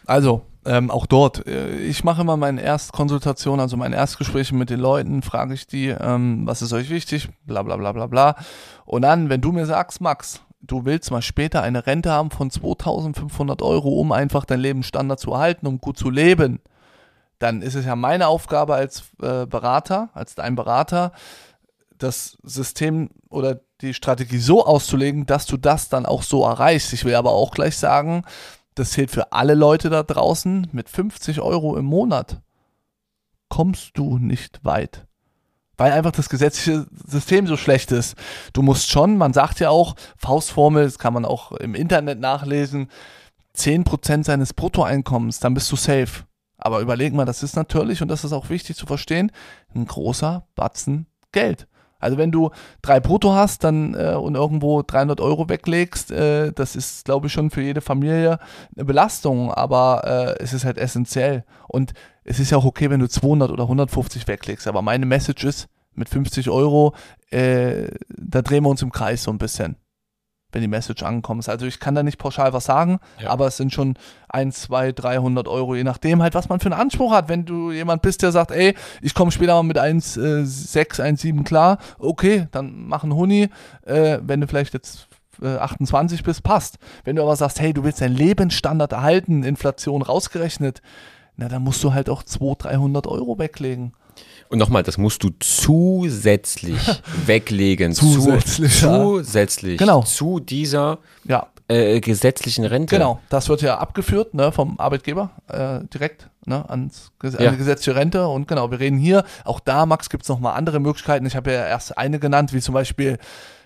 Also, 0.06 0.41
ähm, 0.65 0.91
auch 0.91 1.06
dort, 1.06 1.48
äh, 1.48 1.78
ich 1.78 2.04
mache 2.04 2.22
immer 2.22 2.38
meine 2.38 2.62
Erstkonsultation, 2.62 3.60
also 3.60 3.78
meine 3.78 3.96
Erstgespräche 3.96 4.54
mit 4.56 4.70
den 4.70 4.80
Leuten, 4.80 5.22
frage 5.22 5.54
ich 5.54 5.67
die, 5.67 5.88
ähm, 5.88 6.46
was 6.46 6.62
ist 6.62 6.74
euch 6.74 6.89
wichtig, 6.89 7.30
bla 7.46 7.63
bla 7.63 7.78
bla 7.78 7.91
bla 7.94 8.08
bla. 8.08 8.36
Und 8.86 9.04
dann, 9.04 9.30
wenn 9.30 9.41
du 9.41 9.52
mir 9.52 9.65
sagst, 9.65 10.02
Max, 10.02 10.41
du 10.62 10.86
willst 10.86 11.12
mal 11.12 11.22
später 11.22 11.63
eine 11.63 11.88
Rente 11.88 12.12
haben 12.12 12.30
von 12.30 12.50
2500 12.52 13.62
Euro, 13.62 14.00
um 14.00 14.12
einfach 14.12 14.46
deinen 14.46 14.62
Lebensstandard 14.62 15.20
zu 15.20 15.32
erhalten, 15.32 15.65
um 15.65 15.80
gut 15.80 15.98
zu 15.98 16.10
leben, 16.10 16.60
dann 17.41 17.62
ist 17.62 17.75
es 17.75 17.86
ja 17.86 17.95
meine 17.95 18.27
Aufgabe 18.27 18.75
als 18.75 19.04
äh, 19.21 19.45
Berater, 19.47 20.10
als 20.13 20.36
dein 20.36 20.56
Berater, 20.56 21.12
das 21.97 22.38
System 22.43 23.10
oder 23.30 23.62
die 23.82 23.93
Strategie 23.93 24.38
so 24.38 24.65
auszulegen, 24.65 25.25
dass 25.25 25.47
du 25.47 25.58
das 25.58 25.89
dann 25.89 26.06
auch 26.06 26.23
so 26.23 26.43
erreichst. 26.43 26.93
Ich 26.93 27.04
will 27.04 27.15
aber 27.15 27.32
auch 27.32 27.51
gleich 27.51 27.77
sagen, 27.77 28.23
das 28.75 28.91
zählt 28.91 29.12
für 29.12 29.32
alle 29.32 29.56
Leute 29.56 29.89
da 29.89 30.04
draußen, 30.04 30.67
mit 30.71 30.88
50 30.88 31.41
Euro 31.41 31.77
im 31.77 31.86
Monat 31.86 32.41
kommst 33.49 33.97
du 33.97 34.17
nicht 34.17 34.63
weit. 34.63 35.06
Weil 35.77 35.91
einfach 35.91 36.12
das 36.12 36.30
gesetzliche 36.30 36.86
System 37.08 37.47
so 37.47 37.58
schlecht 37.58 37.91
ist. 37.91 38.15
Du 38.54 38.62
musst 38.62 38.89
schon, 38.89 39.17
man 39.17 39.34
sagt 39.34 39.60
ja 39.60 39.69
auch, 39.69 39.95
Faustformel, 40.15 40.86
das 40.86 40.99
kann 40.99 41.13
man 41.13 41.25
auch 41.25 41.51
im 41.54 41.73
Internet 41.75 42.19
nachlesen, 42.19 42.89
10% 43.58 44.23
seines 44.23 44.54
Bruttoeinkommens, 44.54 45.39
dann 45.39 45.54
bist 45.54 45.71
du 45.71 45.75
safe. 45.75 46.23
Aber 46.62 46.80
überleg 46.80 47.13
mal, 47.13 47.26
das 47.26 47.43
ist 47.43 47.56
natürlich, 47.56 48.02
und 48.02 48.08
das 48.08 48.24
ist 48.24 48.32
auch 48.32 48.50
wichtig 48.50 48.78
zu 48.78 48.86
verstehen, 48.86 49.32
ein 49.76 49.86
großer 49.86 50.45
Batzen 50.56 51.08
Geld. 51.32 51.67
Also 52.00 52.17
wenn 52.17 52.32
du 52.32 52.50
drei 52.82 53.00
Brutto 53.00 53.34
hast 53.34 53.63
dann 53.63 53.93
äh, 53.93 54.15
und 54.15 54.36
irgendwo 54.36 54.82
300 54.82 55.21
Euro 55.21 55.50
weglegst, 55.50 56.12
äh, 56.12 56.52
das 56.52 56.76
ist, 56.76 57.06
glaube 57.06 57.28
ich, 57.28 57.34
schon 57.34 57.52
für 57.52 57.62
jede 57.62 57.82
Familie 57.82 58.39
eine 58.76 58.86
Belastung, 58.86 59.52
aber 59.52 60.38
äh, 60.38 60.43
es 60.43 60.54
ist 60.54 60.65
halt 60.65 60.78
essentiell. 60.78 61.43
Und 61.67 61.93
es 62.24 62.39
ist 62.39 62.52
ja 62.52 62.58
auch 62.58 62.65
okay, 62.65 62.89
wenn 62.89 63.00
du 63.00 63.08
200 63.08 63.52
oder 63.52 63.63
150 63.63 64.28
weglegst, 64.28 64.67
aber 64.67 64.82
meine 64.82 65.06
Message 65.06 65.43
ist, 65.43 65.67
mit 65.93 66.10
50 66.10 66.50
Euro, 66.50 66.95
äh, 67.32 67.89
da 68.08 68.41
drehen 68.41 68.63
wir 68.63 68.69
uns 68.69 68.82
im 68.82 68.91
Kreis 68.91 69.24
so 69.24 69.32
ein 69.32 69.38
bisschen, 69.38 69.76
wenn 70.52 70.62
die 70.62 70.68
Message 70.68 71.04
ankommt. 71.04 71.48
Also 71.50 71.66
ich 71.66 71.80
kann 71.80 71.96
da 71.96 72.04
nicht 72.04 72.18
pauschal 72.18 72.54
was 72.54 72.66
sagen, 72.66 73.00
Ja. 73.20 73.30
aber 73.30 73.48
es 73.48 73.58
sind 73.58 73.72
schon 73.74 73.96
1, 74.30 74.62
2, 74.62 74.92
300 74.94 75.48
Euro, 75.48 75.76
je 75.76 75.84
nachdem 75.84 76.22
halt, 76.22 76.34
was 76.36 76.50
man 76.50 76.60
für 76.60 76.72
einen 76.72 76.80
Anspruch 76.80 77.12
hat. 77.12 77.30
Wenn 77.30 77.46
du 77.46 77.72
jemand 77.72 78.02
bist, 78.02 78.22
der 78.22 78.32
sagt, 78.32 78.52
ey, 78.52 78.76
ich 79.02 79.14
komme 79.14 79.32
später 79.32 79.54
mal 79.56 79.64
mit 79.64 79.78
1,6, 79.78 81.00
1,7 81.02 81.44
klar, 81.44 81.78
okay, 82.00 82.48
dann 82.52 82.88
mach 82.88 83.04
einen 83.04 83.16
Huni. 83.16 83.50
Äh, 83.86 84.20
wenn 84.24 84.42
du 84.42 84.48
vielleicht 84.48 84.74
jetzt 84.74 85.08
äh, 85.42 85.56
28 85.58 86.24
bist, 86.24 86.44
passt. 86.44 86.78
Wenn 87.04 87.16
du 87.16 87.22
aber 87.24 87.36
sagst, 87.36 87.60
hey, 87.60 87.74
du 87.74 87.84
willst 87.84 88.02
deinen 88.02 88.16
Lebensstandard 88.16 88.92
erhalten, 88.92 89.44
Inflation 89.44 90.02
rausgerechnet, 90.02 90.82
na, 91.38 91.48
dann 91.48 91.64
musst 91.64 91.84
du 91.84 91.94
halt 91.94 92.10
auch 92.10 92.24
200, 92.24 92.66
300 92.66 93.08
Euro 93.08 93.40
weglegen. 93.40 93.94
Und 94.49 94.57
nochmal, 94.60 94.84
das 94.84 94.97
musst 94.97 95.23
du 95.23 95.29
zusätzlich 95.39 96.77
weglegen. 97.25 97.93
Zusätzlich, 97.93 98.79
Zu, 98.79 98.86
ja. 98.86 99.01
zusätzlich 99.01 99.77
Genau. 99.77 100.01
zu 100.03 100.39
dieser 100.39 100.99
Ja, 101.23 101.47
äh, 101.69 101.99
gesetzlichen 102.01 102.65
Rente. 102.65 102.95
Genau, 102.97 103.19
das 103.29 103.47
wird 103.47 103.62
ja 103.62 103.77
abgeführt 103.77 104.34
ne, 104.34 104.51
vom 104.51 104.77
Arbeitgeber 104.79 105.31
äh, 105.47 105.79
direkt 105.93 106.29
ne, 106.45 106.69
ans, 106.69 107.12
Ges- 107.21 107.38
an 107.38 107.45
Ja. 107.45 107.51
die 107.51 107.57
gesetzliche 107.57 107.95
Rente. 107.95 108.27
Und 108.27 108.47
genau, 108.47 108.71
wir 108.71 108.79
reden 108.79 108.97
hier, 108.97 109.23
auch 109.45 109.60
da, 109.62 109.86
Max, 109.86 110.10
gibt 110.10 110.23
es 110.23 110.29
nochmal 110.29 110.55
andere 110.57 110.79
Möglichkeiten. 110.81 111.25
Ich 111.25 111.36
habe 111.38 111.51
ja 111.53 111.65
erst 111.65 111.97
eine 111.97 112.19
genannt, 112.19 112.51
wie 112.53 112.60
zum 112.60 112.73
Beispiel 112.73 113.19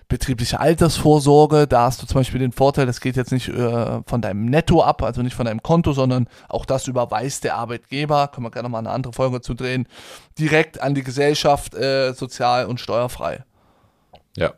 betriebliche 0.08 0.60
Altersvorsorge. 0.60 1.66
Da 1.66 1.82
hast 1.82 2.02
du 2.02 2.06
zum 2.06 2.20
Beispiel 2.20 2.40
den 2.40 2.52
Vorteil, 2.52 2.86
das 2.86 3.00
geht 3.00 3.16
jetzt 3.16 3.32
nicht 3.32 3.48
äh, 3.48 4.00
von 4.06 4.20
deinem 4.20 4.46
Netto 4.46 4.82
ab, 4.82 5.02
also 5.02 5.22
nicht 5.22 5.34
von 5.34 5.46
deinem 5.46 5.62
Konto, 5.62 5.92
sondern 5.92 6.28
auch 6.48 6.64
das 6.64 6.86
überweist 6.86 7.44
der 7.44 7.56
Arbeitgeber, 7.56 8.28
können 8.28 8.46
wir 8.46 8.50
gerne 8.50 8.68
mal 8.68 8.78
eine 8.78 8.90
andere 8.90 9.12
Folge 9.12 9.40
zu 9.40 9.54
drehen, 9.54 9.88
direkt 10.38 10.80
an 10.80 10.94
die 10.94 11.02
Gesellschaft, 11.02 11.74
äh, 11.74 12.12
sozial 12.12 12.66
und 12.66 12.80
steuerfrei. 12.80 13.44
Ja. 14.36 14.52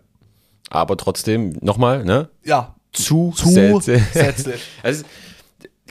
Aber 0.71 0.97
trotzdem, 0.97 1.57
nochmal, 1.61 2.05
ne? 2.05 2.29
Ja, 2.45 2.75
Zusätzlich. 2.93 4.03
zusätzlich. 4.13 4.63
Also, 4.83 5.05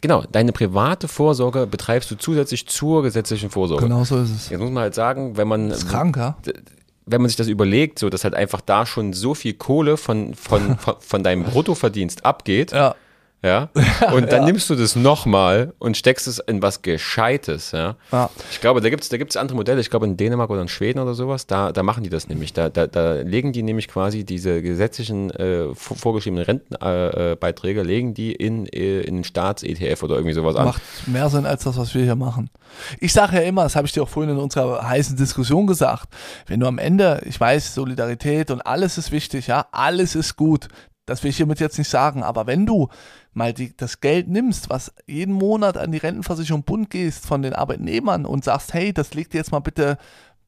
genau, 0.02 0.24
deine 0.32 0.52
private 0.52 1.08
Vorsorge 1.08 1.66
betreibst 1.68 2.12
du 2.12 2.16
zusätzlich 2.16 2.68
zur 2.68 3.04
gesetzlichen 3.04 3.50
Vorsorge. 3.50 3.84
genau 3.84 4.04
so 4.04 4.18
ist 4.22 4.30
es. 4.32 4.50
Jetzt 4.50 4.60
muss 4.60 4.72
man 4.72 4.84
halt 4.84 4.96
sagen, 4.96 5.38
wenn 5.38 5.48
man, 5.48 5.70
Das 5.70 5.80
ist 5.80 5.90
krank, 5.90 6.18
ja? 6.18 6.36
Wenn 7.08 7.22
man 7.22 7.30
sich 7.30 7.38
das 7.38 7.48
überlegt, 7.48 7.98
so 7.98 8.10
dass 8.10 8.24
halt 8.24 8.36
einfach 8.36 8.62
da 8.62 8.86
schon 8.86 9.14
so 9.14 9.34
viel 9.34 9.54
Kohle 9.54 9.98
von, 9.98 10.36
von, 10.36 10.78
von, 10.80 10.96
von 11.00 11.24
deinem 11.24 11.44
Bruttoverdienst 11.44 12.26
abgeht, 12.26 12.72
Ja. 12.72 12.96
Ja, 13.44 13.70
und 14.14 14.32
dann 14.32 14.46
nimmst 14.46 14.70
du 14.70 14.76
das 14.76 14.96
nochmal 14.96 15.74
und 15.80 15.96
steckst 15.96 16.28
es 16.28 16.40
in 16.40 16.62
was 16.62 16.82
Gescheites, 16.82 17.72
ja. 17.72 17.96
Ja. 18.12 18.30
Ich 18.52 18.60
glaube, 18.62 18.82
da 18.82 18.90
gibt 18.90 19.04
es 19.04 19.10
da 19.10 19.18
gibt's 19.18 19.38
andere 19.38 19.56
Modelle, 19.56 19.80
ich 19.80 19.90
glaube 19.90 20.06
in 20.08 20.18
Dänemark 20.18 20.50
oder 20.50 20.62
in 20.62 20.68
Schweden 20.68 21.00
oder 21.00 21.14
sowas, 21.14 21.46
da, 21.48 21.72
da 21.72 21.84
machen 21.84 22.04
die 22.04 22.10
das 22.10 22.28
nämlich. 22.30 22.54
Da, 22.54 22.70
da, 22.70 22.88
da 22.88 23.14
legen 23.22 23.54
die 23.54 23.64
nämlich 23.64 23.88
quasi 23.88 24.24
diese 24.26 24.62
gesetzlichen 24.62 25.30
äh, 25.32 25.74
vor- 25.76 25.98
vorgeschriebenen 25.98 26.46
Rentenbeiträge, 26.46 27.32
äh, 27.32 27.36
Beiträge, 27.36 27.84
legen 27.84 28.14
die 28.14 28.32
in, 28.34 28.66
äh, 28.68 29.02
in 29.02 29.24
Staats-ETF 29.24 30.04
oder 30.04 30.16
irgendwie 30.16 30.34
sowas 30.34 30.56
an. 30.56 30.66
Macht 30.66 30.82
mehr 31.08 31.30
Sinn 31.30 31.46
als 31.46 31.64
das, 31.64 31.78
was 31.78 31.94
wir 31.94 32.04
hier 32.04 32.16
machen. 32.16 32.50
Ich 33.00 33.14
sage 33.14 33.36
ja 33.38 33.44
immer, 33.44 33.64
das 33.64 33.76
habe 33.76 33.86
ich 33.88 33.94
dir 33.94 34.04
auch 34.04 34.10
vorhin 34.10 34.32
in 34.34 34.40
unserer 34.40 34.88
heißen 34.88 35.16
Diskussion 35.16 35.68
gesagt, 35.68 36.10
wenn 36.48 36.60
du 36.60 36.68
am 36.68 36.80
Ende, 36.80 37.22
ich 37.26 37.40
weiß, 37.40 37.74
Solidarität 37.76 38.52
und 38.52 38.62
alles 38.66 38.98
ist 38.98 39.12
wichtig, 39.12 39.48
ja, 39.48 39.68
alles 39.72 40.16
ist 40.16 40.36
gut. 40.36 40.68
Das 41.06 41.24
will 41.24 41.30
ich 41.30 41.38
hiermit 41.38 41.62
jetzt 41.62 41.78
nicht 41.78 41.90
sagen, 41.90 42.22
aber 42.22 42.48
wenn 42.48 42.66
du 42.66 42.90
mal 43.38 43.54
die, 43.54 43.76
das 43.78 44.02
Geld 44.02 44.28
nimmst, 44.28 44.70
was 44.70 44.92
jeden 45.06 45.34
Monat 45.34 45.78
an 45.78 45.92
die 45.92 46.00
Rentenversicherung 46.00 46.64
Bund 46.64 46.90
gehst 46.90 47.26
von 47.26 47.44
den 47.44 47.54
Arbeitnehmern 47.54 48.26
und 48.26 48.44
sagst, 48.44 48.74
hey, 48.74 48.92
das 48.94 49.14
legt 49.14 49.34
jetzt 49.36 49.52
mal 49.52 49.60
bitte 49.60 49.98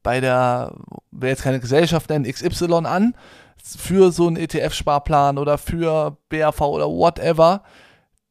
bei 0.02 0.20
der, 0.20 0.74
wer 1.12 1.30
jetzt 1.30 1.42
keine 1.42 1.60
Gesellschaft 1.60 2.10
nennen, 2.10 2.24
XY 2.30 2.86
an, 2.86 3.14
für 3.62 4.10
so 4.10 4.26
einen 4.26 4.36
ETF-Sparplan 4.36 5.38
oder 5.38 5.56
für 5.56 6.16
BAV 6.30 6.60
oder 6.62 6.86
whatever, 6.88 7.62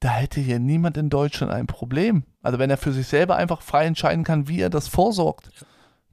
da 0.01 0.09
hätte 0.09 0.41
hier 0.41 0.59
niemand 0.59 0.97
in 0.97 1.09
Deutschland 1.09 1.53
ein 1.53 1.67
Problem. 1.67 2.23
Also 2.41 2.59
wenn 2.59 2.69
er 2.69 2.77
für 2.77 2.91
sich 2.91 3.07
selber 3.07 3.35
einfach 3.37 3.61
frei 3.61 3.85
entscheiden 3.85 4.23
kann, 4.23 4.47
wie 4.47 4.59
er 4.61 4.69
das 4.69 4.87
vorsorgt. 4.87 5.51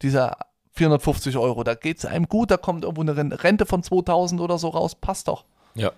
Dieser 0.03 0.37
450 0.73 1.37
Euro, 1.39 1.65
da 1.65 1.75
geht 1.75 1.99
es 1.99 2.05
einem 2.05 2.29
gut, 2.29 2.51
da 2.51 2.59
kommt 2.59 2.85
irgendwo 2.85 3.01
eine 3.01 3.17
Ren- 3.17 3.33
Rente 3.33 3.65
von 3.67 3.83
2000 3.83 4.41
oder 4.41 4.59
so 4.59 4.69
raus, 4.69 4.95
passt 4.95 5.29
doch. 5.29 5.47
Ja. 5.75 5.91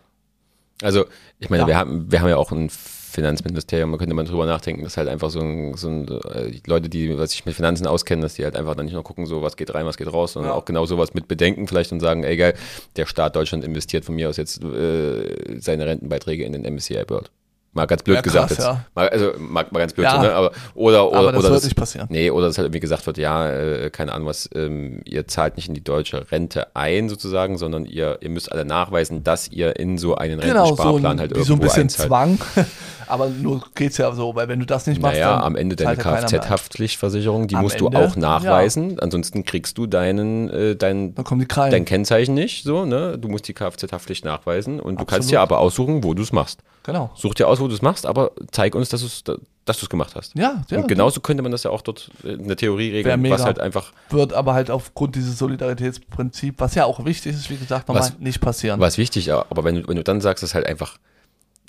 Also, 0.82 1.04
ich 1.38 1.50
meine, 1.50 1.62
Ja. 1.62 1.66
wir, 1.68 1.76
haben, 1.76 2.10
wir 2.10 2.20
haben 2.20 2.28
ja 2.28 2.36
auch 2.36 2.52
ein 2.52 2.70
Finanzministerium, 2.70 3.90
da 3.90 3.98
könnte 3.98 4.14
man 4.14 4.26
drüber 4.26 4.46
nachdenken, 4.46 4.84
dass 4.84 4.96
halt 4.96 5.08
einfach 5.08 5.30
so 5.30 5.40
ein, 5.40 5.74
so 5.74 5.88
ein 5.88 6.06
äh, 6.08 6.52
Leute, 6.66 6.88
die 6.88 7.16
was 7.18 7.30
sich 7.32 7.46
mit 7.46 7.54
Finanzen 7.54 7.86
auskennen, 7.86 8.22
dass 8.22 8.34
die 8.34 8.44
halt 8.44 8.54
einfach 8.54 8.74
dann 8.76 8.84
nicht 8.84 8.94
nur 8.94 9.02
gucken, 9.02 9.26
so 9.26 9.42
was 9.42 9.56
geht 9.56 9.74
rein, 9.74 9.86
was 9.86 9.96
geht 9.96 10.12
raus, 10.12 10.34
sondern 10.34 10.52
Ja. 10.52 10.56
auch 10.56 10.64
genau 10.64 10.84
sowas 10.86 11.14
mit 11.14 11.26
bedenken 11.26 11.66
vielleicht 11.66 11.90
und 11.90 12.00
sagen, 12.00 12.22
ey 12.22 12.36
geil, 12.36 12.54
der 12.96 13.06
Staat 13.06 13.34
Deutschland 13.34 13.64
investiert 13.64 14.04
von 14.04 14.14
mir 14.14 14.28
aus 14.28 14.36
jetzt 14.36 14.62
äh, 14.62 15.58
seine 15.58 15.86
Rentenbeiträge 15.86 16.44
in 16.44 16.52
den 16.52 16.62
MSCI 16.74 17.02
World. 17.08 17.30
Mal 17.74 17.86
ganz 17.86 18.02
blöd 18.02 18.16
Ja, 18.16 18.22
gesagt 18.22 18.48
krass, 18.48 18.58
jetzt. 18.58 18.66
ja. 18.66 18.84
Mal, 18.94 19.08
also 19.10 19.32
mal, 19.38 19.66
mal 19.70 19.78
ganz 19.78 19.92
blöd 19.92 20.04
Ja. 20.06 20.16
so, 20.16 20.22
ne? 20.22 20.32
Aber 20.32 20.52
oder 20.74 21.08
oder 21.10 21.18
Aber 21.18 21.32
das 21.32 21.40
oder 21.44 21.50
wird 21.54 21.64
nicht 21.64 21.76
passieren. 21.76 22.08
Nee, 22.10 22.30
oder 22.30 22.46
dass 22.46 22.56
halt 22.58 22.66
irgendwie 22.66 22.80
gesagt 22.80 23.06
wird, 23.06 23.18
ja, 23.18 23.48
äh, 23.50 23.90
keine 23.90 24.12
Ahnung 24.12 24.26
was, 24.26 24.48
ähm, 24.54 25.00
ihr 25.04 25.28
zahlt 25.28 25.56
nicht 25.56 25.68
in 25.68 25.74
die 25.74 25.84
deutsche 25.84 26.30
Rente 26.32 26.74
ein 26.74 27.08
sozusagen, 27.08 27.58
sondern 27.58 27.84
ihr, 27.84 28.18
ihr 28.20 28.30
müsst 28.30 28.50
alle 28.50 28.64
nachweisen, 28.64 29.22
dass 29.22 29.48
ihr 29.48 29.76
in 29.78 29.98
so 29.98 30.14
einen 30.16 30.40
Genau, 30.40 30.64
so 30.64 30.72
Rentensparplan 30.74 31.12
ein, 31.12 31.20
halt 31.20 31.30
irgendwo 31.32 31.46
so 31.46 31.52
ein 31.54 31.60
bisschen 31.60 31.82
einzahlt. 31.82 32.08
Zwang. 32.08 32.38
Aber 33.06 33.28
nur 33.28 33.62
geht's 33.74 33.96
ja 33.96 34.12
so, 34.12 34.34
weil 34.34 34.48
wenn 34.48 34.60
du 34.60 34.66
das 34.66 34.86
nicht 34.86 35.00
machst, 35.00 35.14
Naja, 35.14 35.36
dann 35.36 35.44
am 35.44 35.56
Ende 35.56 35.76
deine 35.76 35.96
ja. 35.96 36.02
Kfz-Haftpflichtversicherung, 36.02 37.48
die 37.48 37.54
Am 37.56 37.62
musst 37.62 37.76
Ende, 37.76 37.90
du 37.90 37.96
auch 37.98 38.16
nachweisen, 38.16 38.98
ansonsten 39.00 39.44
kriegst 39.44 39.78
du 39.78 39.86
deinen, 39.86 40.50
äh, 40.50 40.76
dein, 40.76 41.14
dein 41.14 41.84
Kennzeichen 41.84 42.34
nicht, 42.34 42.64
so, 42.64 42.84
ne? 42.84 43.16
Du 43.18 43.28
musst 43.28 43.48
die 43.48 43.54
Kfz-Haftpflicht 43.54 44.24
nachweisen 44.24 44.80
und 44.80 44.94
du 45.00 45.04
kannst 45.04 45.28
Absolut. 45.28 45.30
dir 45.32 45.40
aber 45.40 45.58
aussuchen, 45.58 46.04
wo 46.04 46.14
du 46.14 46.22
es 46.22 46.32
machst. 46.32 46.60
genau. 46.82 47.10
Such 47.14 47.34
dir 47.34 47.48
aus, 47.48 47.57
wo 47.60 47.68
du 47.68 47.74
es 47.74 47.82
machst, 47.82 48.06
aber 48.06 48.32
zeig 48.50 48.74
uns, 48.74 48.88
dass 48.88 49.00
du 49.24 49.32
es 49.66 49.88
gemacht 49.88 50.14
hast. 50.14 50.34
Ja, 50.34 50.62
ja. 50.70 50.78
und 50.78 50.88
genauso 50.88 51.20
könnte 51.20 51.42
man 51.42 51.52
das 51.52 51.62
ja 51.62 51.70
auch 51.70 51.82
dort 51.82 52.10
in 52.24 52.48
der 52.48 52.56
Theorie 52.56 52.90
regeln, 52.90 53.30
was 53.30 53.44
halt 53.44 53.58
einfach 53.60 53.92
Wird 54.10 54.32
aber 54.32 54.54
halt 54.54 54.70
aufgrund 54.70 55.14
dieses 55.16 55.38
Solidaritätsprinzip, 55.38 56.54
was 56.58 56.74
ja 56.74 56.84
auch 56.84 57.04
wichtig 57.04 57.34
ist, 57.34 57.50
wie 57.50 57.56
gesagt, 57.56 57.88
nochmal 57.88 58.02
Was- 58.04 58.18
nicht 58.18 58.40
passieren. 58.40 58.80
Was 58.80 58.98
wichtig, 58.98 59.32
aber 59.32 59.64
wenn 59.64 59.76
du, 59.82 59.88
wenn 59.88 59.96
du 59.96 60.04
dann 60.04 60.20
sagst, 60.20 60.42
dass 60.42 60.54
halt 60.54 60.66
einfach, 60.66 60.98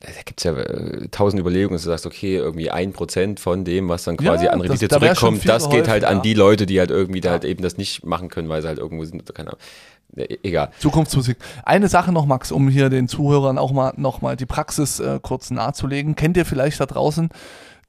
da 0.02 0.08
gibt 0.24 0.40
es 0.40 0.44
ja 0.46 0.54
äh, 0.58 1.08
tausend 1.10 1.42
Überlegungen, 1.42 1.76
dass 1.76 1.84
du 1.84 1.90
sagst, 1.90 2.06
okay, 2.06 2.38
irgendwie 2.38 2.72
ein 2.72 2.94
Prozent 2.94 3.40
von 3.42 3.66
dem, 3.66 3.90
was 3.90 4.06
dann 4.06 4.16
quasi 4.18 4.46
Ja, 4.46 4.52
an 4.52 4.62
Rendite 4.62 4.88
da 4.88 4.98
zurückkommt, 5.00 5.48
das 5.48 5.70
geht 5.70 5.88
halt 5.90 6.06
an 6.06 6.18
ja. 6.18 6.22
die 6.22 6.34
Leute, 6.34 6.66
die 6.66 6.80
halt 6.80 6.90
irgendwie 6.90 7.20
da 7.22 7.30
Ja. 7.30 7.34
halt 7.34 7.44
eben 7.46 7.62
das 7.62 7.78
nicht 7.78 8.06
machen 8.06 8.30
können, 8.30 8.48
weil 8.50 8.62
sie 8.62 8.70
halt 8.70 8.80
irgendwo 8.80 9.04
sind, 9.04 9.34
keine 9.36 9.50
Ahnung. 9.50 9.60
E- 10.16 10.38
Egal. 10.44 10.72
Zukunftsmusik. 10.80 11.38
Eine 11.64 11.88
Sache 11.88 12.12
noch, 12.12 12.26
Max, 12.26 12.52
um 12.52 12.70
hier 12.70 12.90
den 12.90 13.08
Zuhörern 13.08 13.58
auch 13.58 13.72
mal 13.72 13.94
nochmal 13.98 14.36
die 14.36 14.46
Praxis 14.46 15.00
äh, 15.00 15.20
kurz 15.22 15.52
nahezulegen. 15.52 16.16
Kennt 16.16 16.38
ihr 16.38 16.46
vielleicht 16.46 16.80
da 16.80 16.86
draußen 16.86 17.30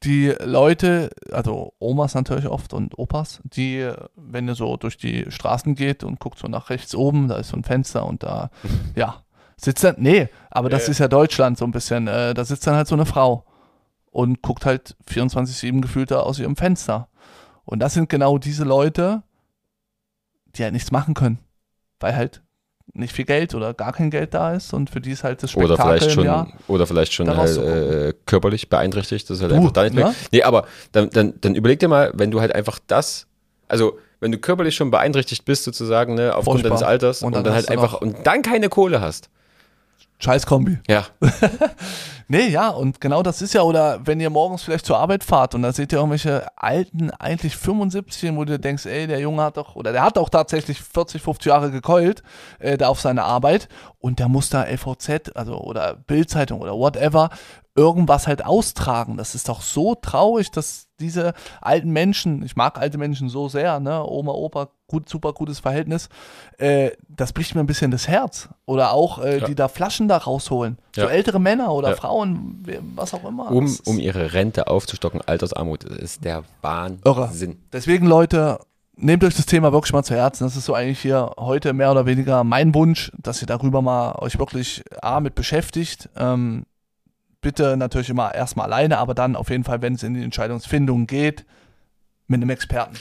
die 0.03 0.35
Leute, 0.43 1.11
also 1.31 1.75
Omas 1.79 2.15
natürlich 2.15 2.47
oft 2.47 2.73
und 2.73 2.99
Opas, 2.99 3.41
die, 3.45 3.81
äh, 3.81 3.95
wenn 4.17 4.49
ihr 4.49 4.55
so 4.55 4.79
durch 4.79 4.97
die 4.97 5.27
Straßen 5.31 5.75
geht 5.75 6.05
und 6.05 6.19
guckt 6.21 6.39
so 6.39 6.49
nach 6.49 6.71
rechts 6.71 6.95
oben, 6.95 7.29
da 7.29 7.37
ist 7.37 7.49
so 7.51 7.57
ein 7.59 7.65
Fenster 7.65 8.07
und 8.07 8.23
da, 8.23 8.51
ja, 8.97 9.17
sitzt 9.59 9.85
dann, 9.85 9.97
nee, 9.99 10.29
aber 10.51 10.71
das 10.71 10.87
Ja. 10.87 10.93
ist 10.93 10.99
ja 11.01 11.09
Deutschland 11.09 11.59
so 11.59 11.67
ein 11.67 11.71
bisschen, 11.71 12.09
äh, 12.09 12.33
da 12.33 12.45
sitzt 12.47 12.67
dann 12.67 12.77
halt 12.77 12.89
so 12.89 12.95
eine 12.95 13.05
Frau 13.05 13.45
und 14.11 14.41
guckt 14.41 14.65
halt 14.65 14.97
24-7 15.07 15.83
gefühlt 15.83 16.11
da 16.11 16.21
aus 16.21 16.39
ihrem 16.39 16.57
Fenster. 16.57 17.09
Und 17.67 17.81
das 17.81 17.93
sind 17.93 18.09
genau 18.09 18.39
diese 18.39 18.65
Leute, 18.65 19.23
die 20.57 20.63
halt 20.65 20.73
nichts 20.73 20.91
machen 20.93 21.13
können, 21.13 21.39
weil 22.01 22.17
halt 22.17 22.43
nicht 22.93 23.13
viel 23.15 23.25
Geld 23.25 23.55
oder 23.55 23.73
gar 23.73 23.93
kein 23.93 24.11
Geld 24.11 24.35
da 24.35 24.53
ist 24.55 24.73
und 24.75 24.91
für 24.91 25.01
die 25.01 25.13
ist 25.13 25.23
halt 25.23 25.43
das 25.43 25.57
Oder 25.57 25.69
Spektakel 25.69 25.93
vielleicht 25.93 26.07
im 26.07 26.15
schon, 26.15 26.25
Jahr. 26.25 26.53
oder 26.67 26.87
vielleicht 26.89 27.13
schon 27.13 27.37
halt, 27.37 27.57
äh, 27.57 28.13
körperlich 28.27 28.69
beeinträchtigt, 28.69 29.31
das 29.31 29.37
ist 29.37 29.43
halt 29.43 29.53
Du, 29.53 29.57
einfach 29.57 29.71
da 29.71 29.85
nicht 29.85 29.95
mehr. 29.95 30.09
ne? 30.09 30.15
Nee, 30.33 30.43
aber 30.43 30.67
dann, 30.91 31.09
dann, 31.11 31.35
dann 31.41 31.55
überleg 31.55 31.79
dir 31.79 31.87
mal, 31.89 32.11
wenn 32.15 32.33
du 32.33 32.41
halt 32.41 32.53
einfach 32.55 32.81
das, 32.89 33.29
also 33.69 33.99
wenn 34.19 34.33
du 34.33 34.39
körperlich 34.39 34.75
schon 34.75 34.91
beeinträchtigt 34.91 35.45
bist 35.45 35.63
sozusagen, 35.65 36.15
ne, 36.15 36.35
aufgrund 36.35 36.65
deines 36.65 36.83
Alters 36.83 37.23
Und 37.23 37.29
und 37.29 37.33
dann 37.35 37.45
dann, 37.45 37.55
hast 37.55 37.69
halt 37.69 37.79
einfach 37.79 38.01
und 38.01 38.17
dann 38.27 38.43
keine 38.43 38.69
Kohle 38.69 39.01
hast. 39.01 39.31
Scheiß 40.21 40.47
Kombi. 40.47 40.79
Ja, 40.89 41.07
Nee, 42.33 42.47
ja, 42.47 42.69
und 42.69 43.01
genau 43.01 43.25
das 43.25 43.43
ist 43.43 43.55
ja, 43.55 43.63
oder 43.63 44.07
wenn 44.07 44.21
ihr 44.21 44.31
morgens 44.31 44.63
vielleicht 44.63 44.87
zur 44.87 44.99
Arbeit 44.99 45.25
fahrt 45.25 45.57
und 45.57 45.63
da 45.63 45.73
seht 45.73 45.91
ihr 45.91 45.99
irgendwelche 45.99 46.47
alten, 46.55 47.11
eigentlich 47.11 47.57
75, 47.57 48.37
wo 48.37 48.45
du 48.45 48.57
denkst, 48.57 48.87
ey, 48.87 49.09
der 49.09 49.19
Junge 49.19 49.43
hat 49.43 49.57
doch, 49.57 49.75
oder 49.75 49.91
der 49.91 50.05
hat 50.05 50.17
auch 50.17 50.29
tatsächlich 50.29 50.81
40, 50.81 51.21
50 51.21 51.47
Jahre 51.47 51.73
gekeult, 51.73 52.23
äh, 52.61 52.79
da 52.79 52.87
auf 52.87 53.01
seine 53.01 53.25
Arbeit 53.25 53.69
und 53.99 54.21
der 54.21 54.29
muss 54.29 54.49
da 54.49 54.63
LVZ, 54.63 55.35
also, 55.35 55.57
oder 55.57 55.97
Bildzeitung 55.97 56.61
oder 56.61 56.75
whatever, 56.75 57.31
irgendwas 57.75 58.29
halt 58.29 58.45
austragen. 58.45 59.17
Das 59.17 59.35
ist 59.35 59.49
doch 59.49 59.61
so 59.61 59.97
traurig, 59.97 60.53
dass 60.53 60.87
diese 61.01 61.35
alten 61.61 61.91
Menschen, 61.91 62.43
ich 62.43 62.57
mag 62.57 62.79
alte 62.79 62.99
Menschen 62.99 63.29
so 63.29 63.49
sehr, 63.49 63.81
ne, 63.81 64.05
Oma, 64.07 64.33
Opa, 64.33 64.69
gut, 64.87 65.09
super 65.09 65.33
gutes 65.33 65.59
Verhältnis, 65.61 66.09
äh, 66.59 66.91
das 67.09 67.33
bricht 67.33 67.55
mir 67.55 67.61
ein 67.61 67.67
bisschen 67.67 67.91
das 67.91 68.07
Herz. 68.09 68.49
Oder 68.67 68.93
auch, 68.93 69.19
äh, 69.23 69.39
Ja. 69.39 69.47
die 69.47 69.55
da 69.55 69.69
Flaschen 69.69 70.09
da 70.09 70.17
rausholen. 70.19 70.79
So 70.95 71.03
Ja. 71.03 71.09
ältere 71.09 71.41
Männer 71.41 71.73
oder 71.73 71.91
Ja. 71.91 71.97
Frauen, 71.97 72.65
was 72.95 73.15
auch 73.15 73.25
immer. 73.29 73.51
um, 73.51 73.77
um 73.87 73.99
ihre 73.99 74.33
Rente 74.33 74.67
aufzustocken, 74.69 75.21
Altersarmut, 75.27 75.85
ist 75.85 76.25
der 76.25 76.43
Irre. 76.63 77.17
Wahnsinn. 77.17 77.59
Deswegen, 77.73 78.07
Leute, 78.07 78.59
nehmt 78.97 79.25
euch 79.25 79.35
das 79.37 79.47
Thema 79.47 79.73
wirklich 79.73 79.93
mal 79.93 80.03
zu 80.03 80.15
Herzen. 80.15 80.45
Das 80.45 80.57
ist 80.57 80.65
so 80.67 80.75
eigentlich 80.75 81.01
hier 81.01 81.33
heute 81.39 81.73
mehr 81.73 81.91
oder 81.91 82.05
weniger 82.07 82.45
mein 82.45 82.75
Wunsch, 82.75 83.11
dass 83.19 83.41
ihr 83.43 83.47
darüber 83.47 83.81
mal 83.83 84.17
euch 84.17 84.39
wirklich 84.39 84.83
A, 85.01 85.21
mit 85.21 85.35
beschäftigt. 85.35 86.09
Ähm, 86.17 86.65
bitte 87.41 87.77
natürlich 87.77 88.11
immer 88.11 88.35
erstmal 88.35 88.67
alleine, 88.67 88.99
aber 88.99 89.15
dann 89.15 89.37
auf 89.37 89.51
jeden 89.51 89.65
Fall, 89.65 89.83
wenn 89.83 89.95
es 89.95 90.03
in 90.03 90.15
die 90.15 90.23
Entscheidungsfindung 90.23 91.07
geht, 91.07 91.45
mit 92.27 92.41
einem 92.41 92.51
Experten. 92.51 92.97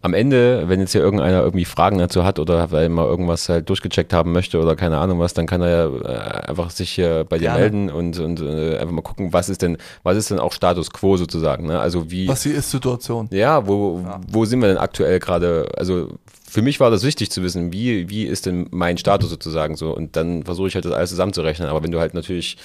Am 0.00 0.14
Ende, 0.14 0.68
wenn 0.68 0.78
jetzt 0.78 0.92
hier 0.92 1.00
irgendeiner 1.00 1.40
irgendwie 1.40 1.64
Fragen 1.64 1.98
dazu 1.98 2.22
hat 2.24 2.38
oder 2.38 2.70
weil 2.70 2.88
mal 2.88 3.04
irgendwas 3.04 3.48
halt 3.48 3.68
durchgecheckt 3.68 4.12
haben 4.12 4.30
möchte 4.30 4.60
oder 4.60 4.76
keine 4.76 4.98
Ahnung 4.98 5.18
was, 5.18 5.34
dann 5.34 5.46
kann 5.48 5.60
er 5.60 5.68
ja 5.68 5.86
äh, 5.88 6.48
einfach 6.50 6.70
sich 6.70 6.90
hier 6.90 7.24
bei 7.28 7.38
dir 7.38 7.50
melden 7.50 7.90
und, 7.90 8.16
und 8.20 8.40
äh, 8.40 8.78
einfach 8.78 8.92
mal 8.92 9.02
gucken, 9.02 9.32
was 9.32 9.48
ist 9.48 9.60
denn, 9.60 9.76
was 10.04 10.16
ist 10.16 10.30
denn 10.30 10.38
auch 10.38 10.52
Status 10.52 10.90
quo 10.92 11.16
sozusagen, 11.16 11.66
ne? 11.66 11.80
Also 11.80 12.12
wie, 12.12 12.28
Was 12.28 12.42
die 12.44 12.50
Ist-Situation. 12.50 13.26
ja, 13.32 13.66
wo, 13.66 14.00
Ja. 14.04 14.20
wo 14.28 14.44
sind 14.44 14.60
wir 14.62 14.68
denn 14.68 14.78
aktuell 14.78 15.18
gerade? 15.18 15.66
Also 15.76 16.10
für 16.48 16.62
mich 16.62 16.78
war 16.78 16.92
das 16.92 17.02
wichtig 17.02 17.32
zu 17.32 17.42
wissen, 17.42 17.72
wie, 17.72 18.08
wie 18.08 18.22
ist 18.24 18.46
denn 18.46 18.68
mein 18.70 18.98
Status 18.98 19.30
sozusagen 19.30 19.74
so 19.74 19.90
und 19.92 20.14
dann 20.14 20.44
versuche 20.44 20.68
ich 20.68 20.76
halt 20.76 20.84
das 20.84 20.92
alles 20.92 21.10
zusammenzurechnen, 21.10 21.68
aber 21.68 21.82
wenn 21.82 21.90
du 21.90 21.98
halt 21.98 22.14
natürlich 22.14 22.56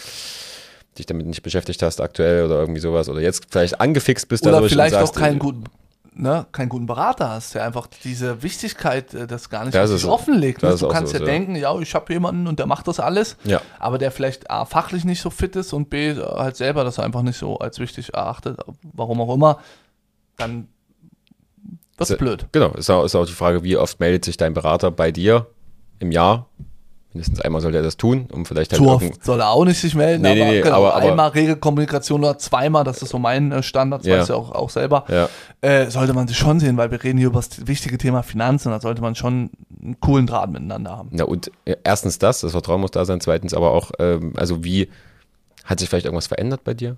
dich 0.98 1.06
damit 1.06 1.26
nicht 1.28 1.42
beschäftigt 1.44 1.82
hast 1.82 2.02
aktuell 2.02 2.46
oder 2.46 2.60
irgendwie 2.60 2.80
sowas 2.82 3.10
oder 3.10 3.22
jetzt 3.22 3.46
vielleicht 3.50 3.80
angefixt 3.82 4.28
bist 4.28 4.46
Oder 4.46 4.62
vielleicht 4.68 4.96
auch 4.96 5.02
sagst, 5.02 5.16
keinen 5.16 5.36
äh, 5.38 5.40
guten, 5.40 5.64
ne, 6.14 6.46
keinen 6.52 6.70
guten 6.70 6.86
Berater 6.86 7.30
hast, 7.30 7.56
der 7.56 7.64
einfach 7.66 7.88
diese 8.04 8.44
Wichtigkeit 8.44 9.14
äh, 9.14 9.26
das 9.28 9.50
gar 9.50 9.66
nicht 9.66 9.74
Das 9.76 9.90
ist 9.90 10.06
offenlegt. 10.06 10.62
Das 10.64 10.70
Ne? 10.70 10.74
ist 10.76 10.82
Du 10.82 10.88
auch 10.88 10.92
kannst 10.92 11.12
so, 11.14 11.18
ja 11.20 11.26
ja. 11.26 11.32
denken, 11.32 11.56
ja, 11.56 11.78
ich 11.80 11.96
habe 11.96 12.12
jemanden 12.14 12.48
und 12.48 12.60
der 12.60 12.66
macht 12.68 12.88
das 12.88 13.00
alles, 13.00 13.38
Ja. 13.44 13.62
aber 13.80 13.98
der 13.98 14.12
vielleicht 14.12 14.50
A, 14.50 14.66
fachlich 14.66 15.06
nicht 15.06 15.22
so 15.22 15.30
fit 15.30 15.56
ist 15.56 15.74
und 15.74 15.90
B, 15.90 16.16
halt 16.16 16.56
selber 16.56 16.84
das 16.84 17.00
einfach 17.00 17.22
nicht 17.24 17.38
so 17.38 17.58
als 17.58 17.80
wichtig 17.80 18.14
erachtet, 18.14 18.60
warum 18.94 19.22
auch 19.22 19.34
immer, 19.34 19.60
dann 20.38 20.68
wird's 21.98 22.16
blöd. 22.18 22.48
Genau, 22.52 22.72
ist 22.74 22.90
auch, 22.90 23.04
ist 23.06 23.16
auch 23.16 23.26
die 23.26 23.32
Frage, 23.34 23.64
wie 23.64 23.78
oft 23.78 24.00
meldet 24.00 24.26
sich 24.26 24.38
dein 24.38 24.54
Berater 24.54 24.92
bei 24.92 25.12
dir 25.12 25.48
im 26.00 26.12
Jahr? 26.12 26.48
Mindestens 27.14 27.42
einmal 27.42 27.62
sollte 27.62 27.78
er 27.78 27.84
das 27.84 27.96
tun, 27.96 28.26
um 28.32 28.44
vielleicht 28.46 28.72
halt 28.72 28.82
Zu 28.82 28.90
oft 28.90 29.24
soll 29.24 29.40
er 29.40 29.50
auch 29.52 29.66
nicht 29.66 29.80
sich 29.80 29.94
melden, 29.94 30.24
Nee, 30.24 30.42
aber, 30.42 30.52
nee, 30.52 30.62
genau, 30.62 30.76
aber- 30.78 30.96
aber- 30.96 31.10
einmal 31.12 31.30
Regelkommunikation 31.30 32.22
oder 32.24 32.40
zweimal, 32.40 32.84
das 32.84 33.04
ist 33.04 33.10
so 33.10 33.20
mein 33.20 33.52
äh, 33.52 33.62
Standard, 33.62 34.02
das 34.02 34.08
Ja. 34.08 34.18
weißt 34.20 34.30
du 34.32 34.34
auch, 34.36 34.52
auch 34.52 34.70
selber, 34.72 35.06
Ja, 35.10 35.30
äh, 35.62 35.92
sollte 35.92 36.14
man 36.14 36.28
sich 36.28 36.38
schon 36.38 36.60
sehen, 36.60 36.76
weil 36.78 36.90
wir 36.90 37.04
reden 37.04 37.20
hier 37.20 37.28
über 37.28 37.40
das 37.40 37.68
wichtige 37.68 38.00
Thema 38.00 38.24
Finanzen, 38.24 38.72
da 38.72 38.82
sollte 38.82 39.02
man 39.04 39.14
schon 39.14 39.52
einen 39.82 40.00
coolen 40.00 40.26
Draht 40.26 40.50
miteinander 40.50 40.98
haben. 40.98 41.10
na 41.12 41.26
und 41.26 41.52
äh, 41.66 41.76
erstens 41.84 42.18
das, 42.18 42.42
das 42.42 42.52
Vertrauen 42.54 42.82
muss 42.82 42.92
da 42.92 43.06
sein, 43.06 43.22
zweitens 43.22 43.54
aber 43.54 43.72
auch, 43.72 43.92
ähm, 44.00 44.34
also 44.36 44.64
wie, 44.64 44.90
Hat 45.66 45.80
sich 45.80 45.88
vielleicht 45.88 46.06
irgendwas 46.06 46.28
verändert 46.28 46.64
bei 46.66 46.74
dir? 46.74 46.98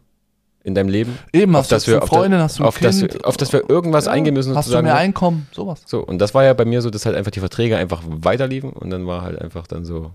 In 0.66 0.74
deinem 0.74 0.90
Leben? 0.90 1.18
Eben, 1.32 1.56
Auf 1.56 1.62
hast 1.62 1.72
du 1.72 1.76
das 1.76 1.88
wir- 1.88 1.98
eine 1.98 2.08
Freundin, 2.08 2.40
hast 2.42 2.58
du 2.58 2.64
ein 2.64 2.68
auf 2.68 2.80
das, 2.80 2.98
Kind. 3.00 3.14
wir- 3.14 3.26
auf 3.28 3.38
das 3.38 3.54
wir 3.54 3.70
irgendwas 3.70 4.06
Ja, 4.06 4.12
eingehen 4.14 4.34
müssen, 4.34 4.56
Hast 4.56 4.74
du 4.74 4.82
mehr? 4.82 4.96
Einkommen, 4.96 5.48
sowas. 5.52 5.84
So, 5.86 6.00
und 6.04 6.18
das 6.18 6.34
war 6.34 6.44
ja 6.44 6.54
bei 6.56 6.66
mir 6.66 6.82
so, 6.82 6.90
dass 6.90 7.06
halt 7.06 7.16
einfach 7.16 7.30
die 7.32 7.40
Verträge 7.40 7.78
einfach 7.78 8.02
weiterliefen 8.04 8.72
und 8.72 8.90
dann 8.90 9.06
war 9.06 9.22
halt 9.22 9.40
einfach 9.40 9.68
dann 9.68 9.86
so 9.86 10.12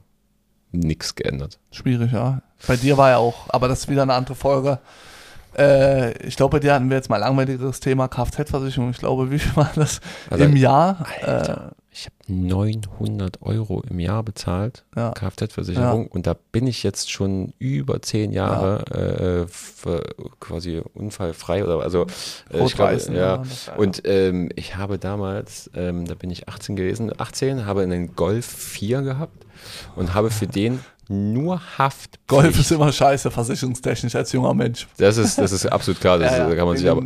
nichts 0.72 1.14
geändert. 1.14 1.58
Schwierig, 1.70 2.10
ja. 2.12 2.42
Bei 2.66 2.74
dir 2.76 2.98
war 2.98 3.10
ja 3.10 3.18
auch, 3.18 3.44
aber 3.48 3.68
das 3.68 3.80
ist 3.80 3.88
wieder 3.88 4.02
eine 4.02 4.14
andere 4.14 4.34
Folge. 4.34 4.80
Äh, 5.56 6.12
ich 6.26 6.36
glaube, 6.36 6.56
bei 6.56 6.60
dir 6.60 6.74
hatten 6.74 6.88
wir 6.90 6.96
jetzt 6.96 7.10
mal 7.10 7.16
langweiligeres 7.18 7.78
Thema 7.80 8.08
Kfz-Versicherung. 8.08 8.90
Ich 8.90 8.98
glaube, 8.98 9.30
wie 9.30 9.38
viel 9.38 9.54
war 9.56 9.70
das 9.76 10.00
Also, 10.30 10.44
im 10.44 10.56
Jahr? 10.56 11.04
Alter. 11.22 11.72
Ich 11.92 12.06
habe 12.06 12.14
900 12.32 13.42
Euro 13.42 13.82
im 13.90 13.98
Jahr 13.98 14.22
bezahlt, 14.22 14.84
Äh, 14.94 15.00
ja. 15.00 15.10
Kfz-Versicherung, 15.10 16.06
und 16.06 16.26
da 16.26 16.36
bin 16.52 16.68
ich 16.68 16.84
jetzt 16.84 17.10
schon 17.10 17.52
über 17.58 18.00
zehn 18.00 18.32
Jahre 18.32 19.44
äh, 19.44 19.48
ver- 19.48 20.04
quasi 20.38 20.82
unfallfrei 20.94 21.64
oder 21.64 21.80
also 21.80 22.06
äh, 22.52 22.64
ich 22.64 22.76
glaube, 22.76 22.96
ne? 23.10 23.18
ja. 23.18 23.42
Ja- 23.66 23.74
Und 23.76 24.02
ähm, 24.04 24.50
ich 24.54 24.76
habe 24.76 24.98
damals, 25.00 25.68
ähm, 25.74 26.04
da 26.06 26.14
bin 26.14 26.30
ich 26.30 26.48
18 26.48 26.76
gewesen, 26.76 27.12
18, 27.18 27.66
habe 27.66 27.82
einen 27.82 28.14
Golf 28.14 28.46
4 28.46 29.02
gehabt 29.02 29.44
und 29.96 30.14
habe 30.14 30.30
für 30.30 30.46
den 30.46 30.78
nur 31.08 31.60
Haft. 31.76 32.24
Golf 32.28 32.56
ist 32.60 32.70
immer 32.70 32.92
scheiße, 32.92 33.32
versicherungstechnisch 33.32 34.14
als 34.14 34.30
junger 34.30 34.54
Mensch. 34.54 34.86
Das 34.98 35.16
ist, 35.16 35.38
das 35.38 35.50
ist 35.50 35.66
absolut 35.66 36.00
klar, 36.00 36.18
das 36.20 36.30
Ja, 36.36 36.38
ja. 36.38 36.48
da 36.48 36.54
kann 36.54 36.68
man 36.68 36.76
sich 36.76 36.88
aber. 36.88 37.02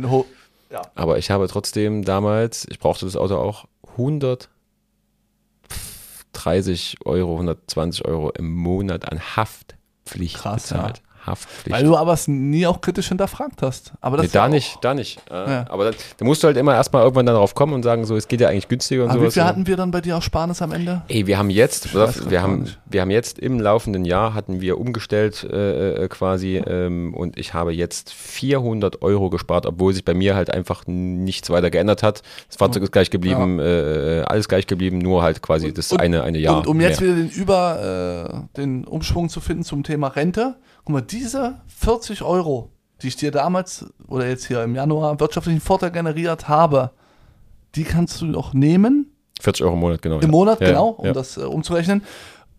ja. 0.69 0.83
Aber 0.93 1.17
ich 1.17 1.31
habe 1.31 1.47
trotzdem 1.47 2.05
damals, 2.05 2.67
ich 2.69 2.77
brauchte 2.77 3.05
das 3.05 3.15
Auto 3.15 3.35
auch 3.37 3.65
130 6.45 6.97
Euro, 7.05 7.33
120 7.33 8.05
Euro 8.05 8.29
im 8.31 8.53
Monat 8.53 9.11
an 9.11 9.19
Haftpflicht 9.19 10.35
Krass, 10.35 10.69
bezahlt. 10.69 11.01
Haftpflicht. 11.25 11.75
Weil 11.77 11.83
du 11.85 11.95
aber 11.97 12.13
es 12.13 12.27
nie 12.27 12.67
auch 12.67 12.81
kritisch 12.81 13.07
hinterfragt 13.09 13.61
hast. 13.61 13.93
Aber 14.01 14.17
das 14.17 14.27
nee, 14.27 14.31
ja 14.33 14.41
da 14.43 14.47
nicht, 14.49 14.77
da 14.81 14.93
nicht. 14.93 15.19
Äh, 15.29 15.33
Ja. 15.33 15.65
Aber 15.69 15.85
dann, 15.85 15.95
da 16.17 16.25
musst 16.25 16.43
du 16.43 16.47
halt 16.47 16.57
immer 16.57 16.73
erstmal 16.75 17.03
irgendwann 17.03 17.25
darauf 17.25 17.55
kommen 17.55 17.73
und 17.73 17.83
sagen, 17.83 18.05
so, 18.05 18.15
es 18.15 18.27
geht 18.27 18.41
ja 18.41 18.49
eigentlich 18.49 18.67
günstiger 18.67 19.03
und 19.05 19.11
Aber 19.11 19.23
wie 19.23 19.31
viel 19.31 19.43
hatten 19.43 19.67
wir 19.67 19.77
dann 19.77 19.91
bei 19.91 20.01
dir 20.01 20.17
auch 20.17 20.21
Sparnis 20.21 20.61
am 20.61 20.71
Ende? 20.71 21.01
Ey, 21.07 21.27
wir 21.27 21.37
haben 21.37 21.49
jetzt, 21.49 21.91
grad 21.91 22.29
wir 22.29 22.41
haben, 22.41 22.63
nicht. 22.63 22.79
wir 22.85 23.01
haben 23.01 23.11
jetzt 23.11 23.39
im 23.39 23.59
laufenden 23.59 24.05
Jahr 24.05 24.33
hatten 24.33 24.61
wir 24.61 24.77
umgestellt 24.79 25.43
äh, 25.51 26.03
äh, 26.03 26.07
quasi 26.07 26.57
ähm, 26.57 27.13
und 27.13 27.37
ich 27.37 27.53
habe 27.53 27.71
jetzt 27.73 28.11
400 28.13 29.01
Euro 29.01 29.29
gespart, 29.29 29.65
obwohl 29.65 29.93
sich 29.93 30.05
bei 30.05 30.13
mir 30.13 30.35
halt 30.35 30.49
einfach 30.51 30.83
nichts 30.87 31.49
weiter 31.49 31.69
geändert 31.71 32.03
hat. 32.03 32.21
Das 32.47 32.57
Fahrzeug 32.57 32.83
ist 32.83 32.91
gleich 32.91 33.09
geblieben, 33.09 33.59
äh, 33.59 34.23
alles 34.27 34.47
gleich 34.47 34.67
geblieben, 34.67 34.97
nur 34.99 35.23
halt 35.23 35.41
quasi 35.41 35.73
das 35.73 35.91
und- 35.91 35.99
eine 36.01 36.23
eine 36.23 36.37
Jahr. 36.37 36.57
Und 36.57 36.67
um 36.67 36.79
jetzt 36.81 37.01
mehr. 37.01 37.11
wieder 37.15 37.21
den 37.27 37.29
Über, 37.29 38.45
äh, 38.55 38.57
den 38.57 38.83
Umschwung 38.85 39.29
zu 39.29 39.39
finden 39.41 39.63
zum 39.63 39.83
Thema 39.83 40.07
Rente, 40.09 40.55
guck 40.85 40.93
mal, 40.93 41.01
diese 41.01 41.55
40 41.67 42.21
Euro, 42.21 42.69
die 43.01 43.07
ich 43.07 43.15
dir 43.15 43.31
damals 43.31 43.85
oder 44.07 44.27
jetzt 44.27 44.45
hier 44.45 44.63
im 44.63 44.75
Januar 44.75 45.19
wirtschaftlichen 45.19 45.59
Vorteil 45.59 45.91
generiert 45.91 46.47
habe, 46.47 46.91
die 47.75 47.83
kannst 47.83 48.21
du 48.21 48.37
auch 48.37 48.53
nehmen 48.53 49.11
40 49.41 49.65
Euro 49.65 49.73
im 49.73 49.79
Monat, 49.81 50.01
genau. 50.01 50.15
im 50.15 50.21
ja. 50.21 50.27
Monat, 50.27 50.61
Ja, 50.61 50.67
genau, 50.67 50.89
um 50.89 51.13
das 51.13 51.37
äh, 51.37 51.41
umzurechnen. 51.41 52.03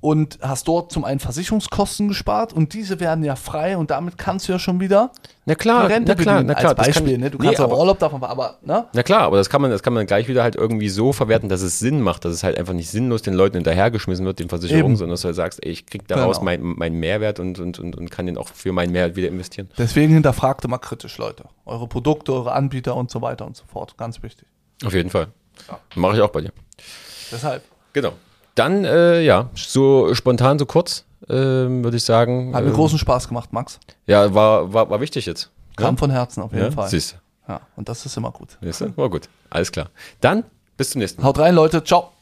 Und 0.02 0.38
hast 0.42 0.68
dort 0.68 0.92
zum 0.92 1.04
einen 1.04 1.18
Versicherungskosten 1.20 2.08
gespart 2.08 2.52
und 2.52 2.74
diese 2.74 3.00
werden 3.00 3.24
ja 3.24 3.34
frei 3.34 3.76
und 3.78 3.90
damit 3.90 4.18
kannst 4.18 4.46
du 4.46 4.52
ja 4.52 4.58
schon 4.58 4.78
wieder 4.78 5.10
Na 5.46 5.54
klar, 5.54 5.88
Rente 5.88 6.12
na 6.14 6.22
klar, 6.22 6.42
na 6.42 6.54
klar. 6.54 6.76
Als 6.78 6.86
das 6.86 6.94
kann- 6.94 7.04
Beispiel, 7.04 7.18
ne? 7.18 7.30
Du 7.30 7.38
nee, 7.38 7.46
kannst 7.46 7.60
auch 7.60 7.64
aber- 7.64 7.78
Urlaub 7.78 7.98
davon, 7.98 8.22
aber, 8.22 8.58
ne? 8.62 8.84
Na 8.92 9.02
klar, 9.02 9.22
aber 9.22 9.38
das 9.38 9.48
kann 9.48 9.62
man, 9.62 9.70
das 9.70 9.82
kann 9.82 9.94
man 9.94 10.06
gleich 10.06 10.28
wieder 10.28 10.42
halt 10.42 10.54
irgendwie 10.54 10.90
so 10.90 11.12
verwerten, 11.12 11.48
dass 11.48 11.62
es 11.62 11.78
Sinn 11.78 12.02
macht, 12.02 12.24
dass 12.26 12.32
es 12.34 12.44
halt 12.44 12.58
einfach 12.58 12.74
nicht 12.74 12.90
sinnlos 12.90 13.22
den 13.22 13.32
Leuten 13.34 13.56
hinterhergeschmissen 13.56 14.24
wird, 14.26 14.38
den 14.38 14.48
Versicherungen, 14.50 14.86
Eben. 14.92 14.96
sondern 14.96 15.14
dass 15.14 15.22
du 15.22 15.26
halt 15.28 15.36
sagst, 15.36 15.64
ey, 15.64 15.72
ich 15.72 15.86
krieg 15.86 16.06
daraus 16.06 16.36
Genau. 16.40 16.44
meinen 16.44 16.76
meinen 16.78 17.00
Mehrwert 17.00 17.40
und, 17.40 17.58
und, 17.58 17.78
und, 17.80 17.96
und 17.96 18.10
kann 18.10 18.26
den 18.26 18.36
auch 18.36 18.48
für 18.48 18.72
meinen 18.72 18.92
Mehrwert 18.92 19.16
wieder 19.16 19.28
investieren. 19.28 19.70
Deswegen 19.78 20.12
hinterfragt 20.12 20.64
immer 20.66 20.78
kritisch, 20.78 21.16
Leute. 21.18 21.44
Eure 21.64 21.88
Produkte, 21.88 22.32
eure 22.34 22.52
Anbieter 22.52 22.94
und 22.96 23.10
so 23.10 23.22
weiter 23.22 23.46
und 23.46 23.56
so 23.56 23.64
fort. 23.66 23.96
Ganz 23.96 24.22
wichtig. 24.22 24.46
Auf 24.84 24.92
jeden 24.94 25.08
Fall. 25.10 25.28
Mache 25.96 26.16
ich 26.16 26.22
auch 26.22 26.30
bei 26.30 26.42
dir. 26.42 26.52
Deshalb. 27.32 27.62
Genau. 27.94 28.12
Dann, 28.56 28.84
äh, 28.84 29.20
ja, 29.20 29.50
so 29.54 30.14
spontan, 30.14 30.58
so 30.58 30.66
kurz, 30.66 31.04
ähm, 31.28 31.84
würde 31.84 31.98
ich 31.98 32.04
sagen. 32.04 32.54
Hat 32.54 32.64
mir 32.64 32.70
ähm, 32.70 32.74
großen 32.74 32.98
Spaß 32.98 33.28
gemacht, 33.28 33.52
Max. 33.52 33.78
Ja, 34.06 34.34
war, 34.34 34.72
war, 34.72 34.90
war 34.90 35.00
wichtig 35.00 35.26
jetzt. 35.26 35.50
Kam 35.76 35.98
von 35.98 36.10
Herzen 36.10 36.42
auf 36.42 36.52
jeden 36.52 36.64
ja? 36.64 36.70
Fall. 36.70 36.88
Siehst 36.88 37.18
Ja, 37.46 37.60
und 37.76 37.88
das 37.88 38.04
ist 38.06 38.16
immer 38.16 38.30
gut. 38.30 38.56
Siehst 38.62 38.80
du? 38.80 38.96
War 38.96 39.10
gut. 39.10 39.28
Alles 39.50 39.70
klar. 39.70 39.90
Dann, 40.22 40.42
bis 40.76 40.90
zum 40.90 41.00
nächsten 41.00 41.20
Mal. 41.20 41.28
Haut 41.28 41.38
rein, 41.38 41.54
Leute. 41.54 41.84
Ciao. 41.84 42.12